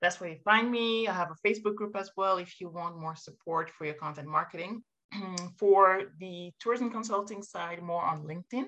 [0.00, 1.08] That's where you find me.
[1.08, 4.28] I have a Facebook group as well if you want more support for your content
[4.28, 4.82] marketing.
[5.58, 8.66] for the tourism consulting side, more on LinkedIn.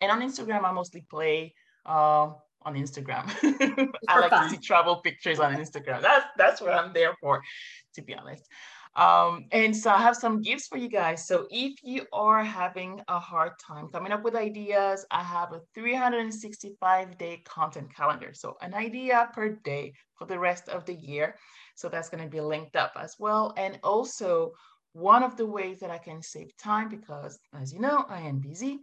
[0.00, 2.30] And on Instagram, I mostly play uh,
[2.66, 3.30] on Instagram.
[4.08, 4.44] I like fun.
[4.44, 6.02] to see travel pictures on Instagram.
[6.02, 7.40] That's that's what I'm there for,
[7.94, 8.44] to be honest.
[8.96, 11.26] Um, and so I have some gifts for you guys.
[11.26, 15.60] So if you are having a hard time coming up with ideas, I have a
[15.74, 18.30] 365 day content calendar.
[18.32, 21.36] So an idea per day for the rest of the year.
[21.74, 23.52] So that's going to be linked up as well.
[23.58, 24.52] And also,
[24.94, 28.38] one of the ways that I can save time, because as you know, I am
[28.38, 28.80] busy,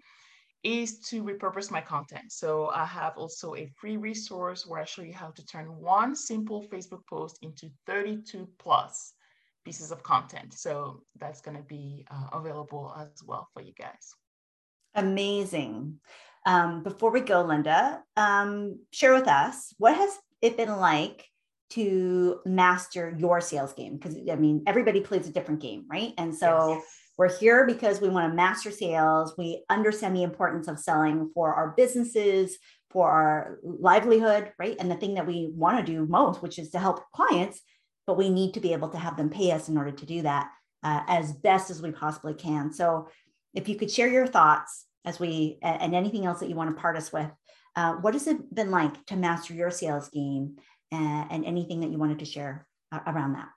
[0.64, 2.32] is to repurpose my content.
[2.32, 6.16] So I have also a free resource where I show you how to turn one
[6.16, 9.14] simple Facebook post into 32 plus
[9.66, 10.54] pieces of content.
[10.54, 14.16] So that's going to be uh, available as well for you guys.
[14.96, 16.00] Amazing.
[16.46, 21.26] Um, before we go, Linda, um, share with us what has it been like
[21.72, 23.98] to master your sales game?
[23.98, 26.14] Because I mean, everybody plays a different game, right?
[26.18, 26.84] And so yes.
[27.18, 29.36] We're here because we want to master sales.
[29.38, 32.58] We understand the importance of selling for our businesses,
[32.90, 34.76] for our livelihood, right?
[34.80, 37.62] And the thing that we want to do most, which is to help clients
[38.06, 40.22] but we need to be able to have them pay us in order to do
[40.24, 40.50] that
[40.84, 42.72] uh, as best as we possibly can.
[42.72, 43.08] So,
[43.54, 46.82] if you could share your thoughts as we and anything else that you want to
[46.82, 47.30] part us with,
[47.76, 50.58] uh, what has it been like to master your sales game
[50.92, 53.50] and, and anything that you wanted to share uh, around that?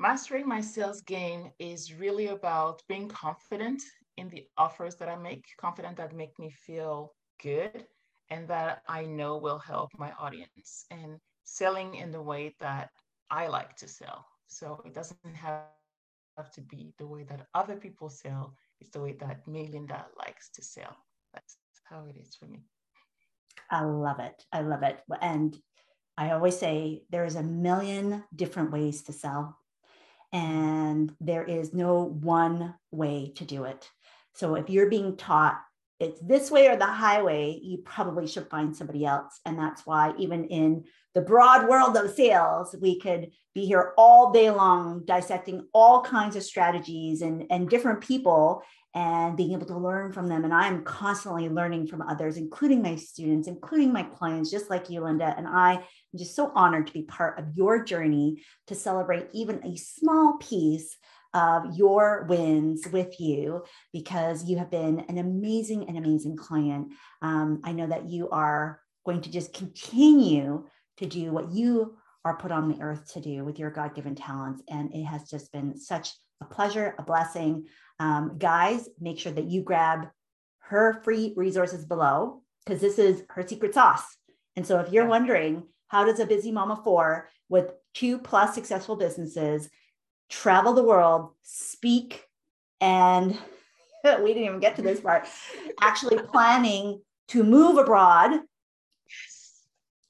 [0.00, 3.82] Mastering my sales game is really about being confident
[4.16, 7.84] in the offers that I make, confident that make me feel good
[8.30, 12.90] and that I know will help my audience and selling in the way that
[13.28, 14.24] I like to sell.
[14.46, 15.64] So it doesn't have,
[16.52, 18.54] to be the way that other people sell.
[18.80, 20.96] It's the way that Melinda likes to sell.
[21.34, 21.56] That's
[21.90, 22.62] how it is for me.
[23.72, 24.44] I love it.
[24.52, 25.00] I love it.
[25.20, 25.60] And
[26.16, 29.58] I always say there is a million different ways to sell,
[30.32, 33.88] and there is no one way to do it.
[34.34, 35.60] So if you're being taught
[36.00, 39.40] it's this way or the highway, you probably should find somebody else.
[39.44, 44.32] And that's why, even in the broad world of sales, we could be here all
[44.32, 48.62] day long dissecting all kinds of strategies and, and different people
[48.94, 50.44] and being able to learn from them.
[50.44, 55.02] And I'm constantly learning from others, including my students, including my clients, just like you,
[55.02, 55.34] Linda.
[55.36, 59.64] And I am just so honored to be part of your journey to celebrate even
[59.64, 60.96] a small piece
[61.34, 66.92] of your wins with you because you have been an amazing and amazing client.
[67.20, 70.66] Um, I know that you are going to just continue
[70.98, 74.14] to do what you are put on the earth to do with your God given
[74.14, 74.62] talents.
[74.68, 77.66] And it has just been such a pleasure, a blessing.
[77.98, 80.08] Um, guys, make sure that you grab
[80.60, 84.04] her free resources below because this is her secret sauce.
[84.56, 88.96] And so if you're wondering, how does a busy mama four with two plus successful
[88.96, 89.68] businesses
[90.28, 92.24] travel the world, speak,
[92.80, 93.30] and
[94.04, 95.26] we didn't even get to this part,
[95.80, 98.40] actually planning to move abroad.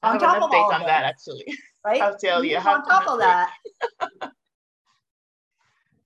[0.01, 1.45] I on top of all on that, actually.
[1.85, 2.01] Right?
[2.01, 2.57] I'll tell you.
[2.57, 3.53] On top of that,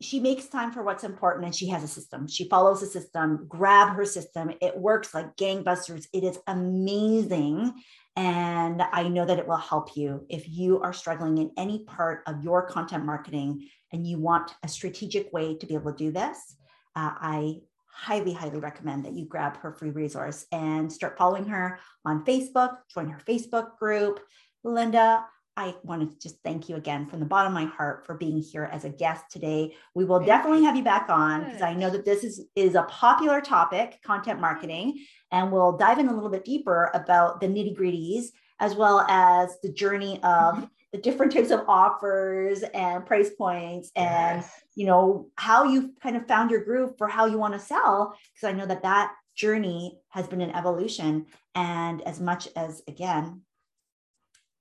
[0.04, 2.28] she makes time for what's important and she has a system.
[2.28, 4.52] She follows a system, grab her system.
[4.62, 6.06] It works like gangbusters.
[6.14, 7.74] It is amazing.
[8.16, 12.22] And I know that it will help you if you are struggling in any part
[12.28, 16.12] of your content marketing and you want a strategic way to be able to do
[16.12, 16.56] this,
[16.96, 17.62] uh, I
[17.94, 22.78] highly, highly recommend that you grab her free resource and start following her on Facebook,
[22.94, 24.20] join her Facebook group.
[24.64, 25.26] Linda,
[25.56, 28.42] I want to just thank you again from the bottom of my heart for being
[28.42, 29.76] here as a guest today.
[29.94, 32.84] We will definitely have you back on because I know that this is, is a
[32.84, 37.78] popular topic, content marketing, and we'll dive in a little bit deeper about the nitty
[37.78, 38.30] gritties
[38.60, 43.92] as well as the journey of mm-hmm the different types of offers and price points
[43.96, 44.62] and yes.
[44.76, 48.16] you know how you kind of found your groove for how you want to sell
[48.34, 51.26] because i know that that journey has been an evolution.
[51.56, 53.42] And as much as again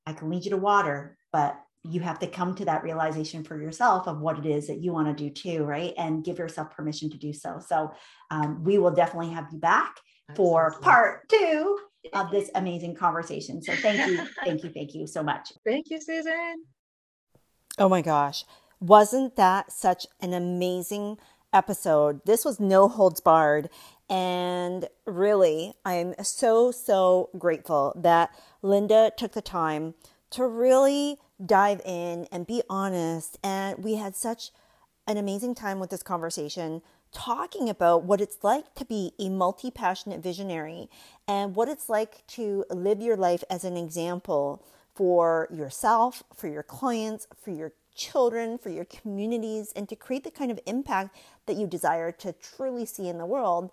[0.06, 3.60] i can lead you to water but you have to come to that realization for
[3.60, 5.94] yourself of what it is that you want to do too right?
[5.98, 7.60] And give yourself permission to do so.
[7.66, 7.92] So
[8.30, 9.96] um, we will definitely have you back
[10.36, 11.78] for part two
[12.12, 13.62] of this amazing conversation.
[13.62, 15.52] So thank you, thank you, thank you so much.
[15.64, 16.64] Thank you, Susan.
[17.78, 18.44] Oh my gosh.
[18.80, 21.18] Wasn't that such an amazing
[21.52, 22.20] episode?
[22.26, 23.70] This was no holds barred.
[24.10, 28.30] And really, I'm so, so grateful that
[28.60, 29.94] Linda took the time
[30.30, 33.38] to really dive in and be honest.
[33.42, 34.50] And we had such
[35.06, 36.82] an amazing time with this conversation
[37.12, 40.88] talking about what it's like to be a multi passionate visionary
[41.28, 46.62] and what it's like to live your life as an example for yourself, for your
[46.62, 51.56] clients, for your children, for your communities, and to create the kind of impact that
[51.56, 53.70] you desire to truly see in the world.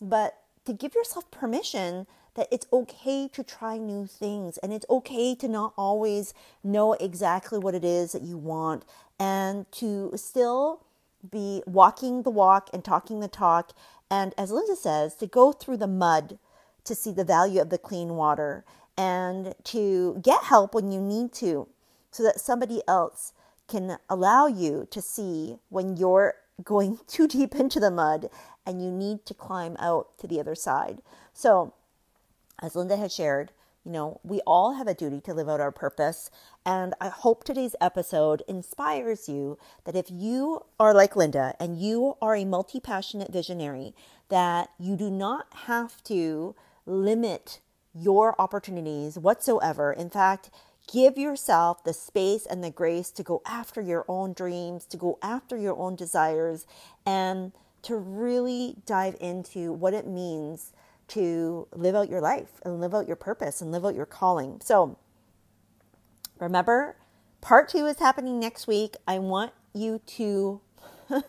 [0.00, 5.34] But to give yourself permission that it's okay to try new things and it's okay
[5.34, 6.32] to not always
[6.62, 8.84] know exactly what it is that you want
[9.18, 10.80] and to still
[11.28, 13.72] be walking the walk and talking the talk.
[14.10, 16.38] And as Linda says, to go through the mud
[16.84, 18.64] to see the value of the clean water
[18.96, 21.68] and to get help when you need to
[22.10, 23.32] so that somebody else
[23.68, 28.28] can allow you to see when you're going too deep into the mud
[28.66, 31.02] and you need to climb out to the other side.
[31.32, 31.72] So,
[32.60, 33.52] as Linda had shared,
[33.84, 36.30] you know, we all have a duty to live out our purpose.
[36.66, 42.16] And I hope today's episode inspires you that if you are like Linda and you
[42.20, 43.94] are a multi passionate visionary,
[44.28, 46.54] that you do not have to
[46.84, 47.60] limit
[47.94, 49.92] your opportunities whatsoever.
[49.92, 50.50] In fact,
[50.92, 55.18] give yourself the space and the grace to go after your own dreams, to go
[55.22, 56.66] after your own desires,
[57.06, 57.52] and
[57.82, 60.72] to really dive into what it means
[61.08, 64.60] to live out your life and live out your purpose and live out your calling.
[64.62, 64.96] So
[66.40, 66.96] remember,
[67.40, 68.94] part two is happening next week.
[69.06, 70.60] I want you to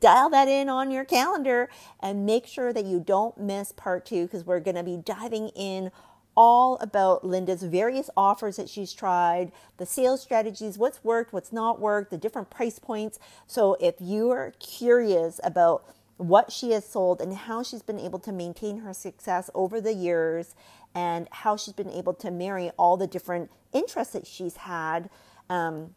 [0.00, 1.68] dial that in on your calendar
[2.00, 5.48] and make sure that you don't miss part two because we're going to be diving
[5.50, 5.90] in
[6.36, 11.80] all about Linda's various offers that she's tried, the sales strategies, what's worked, what's not
[11.80, 13.18] worked, the different price points.
[13.46, 15.84] So if you are curious about
[16.16, 19.92] what she has sold and how she's been able to maintain her success over the
[19.92, 20.54] years
[20.94, 25.10] and how she's been able to marry all the different interests that she's had,
[25.50, 25.94] um,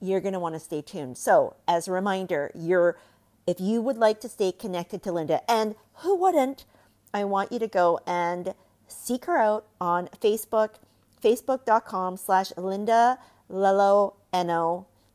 [0.00, 1.16] you're going to want to stay tuned.
[1.16, 2.98] So, as a reminder, you're
[3.46, 6.64] if you would like to stay connected to Linda, and who wouldn't,
[7.12, 8.54] I want you to go and
[8.86, 10.74] seek her out on Facebook,
[11.22, 13.18] facebook.com slash Linda
[13.50, 14.14] Lelo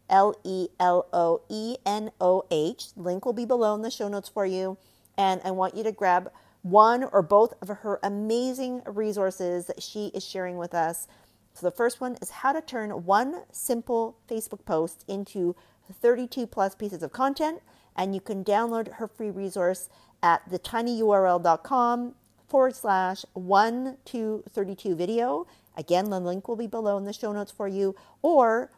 [0.10, 2.88] L E L O E N O H.
[2.96, 4.78] Link will be below in the show notes for you.
[5.18, 6.32] And I want you to grab
[6.62, 11.08] one or both of her amazing resources that she is sharing with us.
[11.54, 15.56] So, the first one is how to turn one simple Facebook post into
[15.92, 17.62] 32 plus pieces of content.
[17.96, 19.90] And you can download her free resource
[20.22, 22.14] at thetinyurl.com
[22.48, 25.48] forward slash 1 to 32 video.
[25.76, 27.96] Again, the link will be below in the show notes for you.
[28.22, 28.72] Or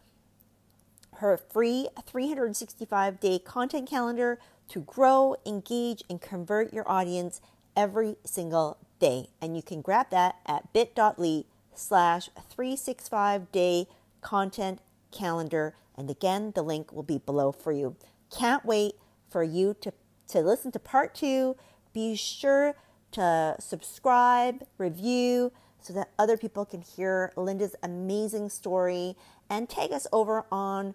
[1.20, 4.40] her free 365 day content calendar
[4.70, 7.42] to grow, engage, and convert your audience
[7.76, 9.28] every single day.
[9.42, 11.44] And you can grab that at bit.ly
[11.74, 13.88] slash 365 day
[14.22, 14.80] content
[15.12, 15.76] calendar.
[15.98, 17.96] And again, the link will be below for you.
[18.36, 18.94] Can't wait
[19.30, 19.92] for you to,
[20.30, 21.56] to listen to part two.
[21.94, 22.76] Be sure
[23.12, 25.52] to subscribe, review,
[25.82, 29.16] so that other people can hear Linda's amazing story
[29.50, 30.94] and tag us over on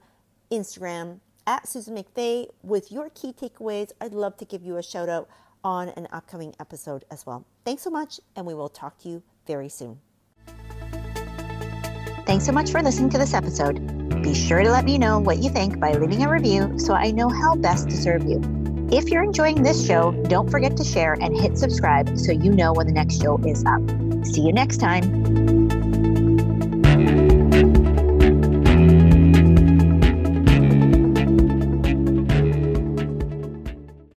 [0.51, 3.92] Instagram at Susan McVeigh with your key takeaways.
[4.01, 5.28] I'd love to give you a shout out
[5.62, 7.45] on an upcoming episode as well.
[7.64, 9.99] Thanks so much, and we will talk to you very soon.
[12.26, 14.22] Thanks so much for listening to this episode.
[14.22, 17.11] Be sure to let me know what you think by leaving a review so I
[17.11, 18.40] know how best to serve you.
[18.90, 22.72] If you're enjoying this show, don't forget to share and hit subscribe so you know
[22.72, 23.82] when the next show is up.
[24.24, 25.64] See you next time.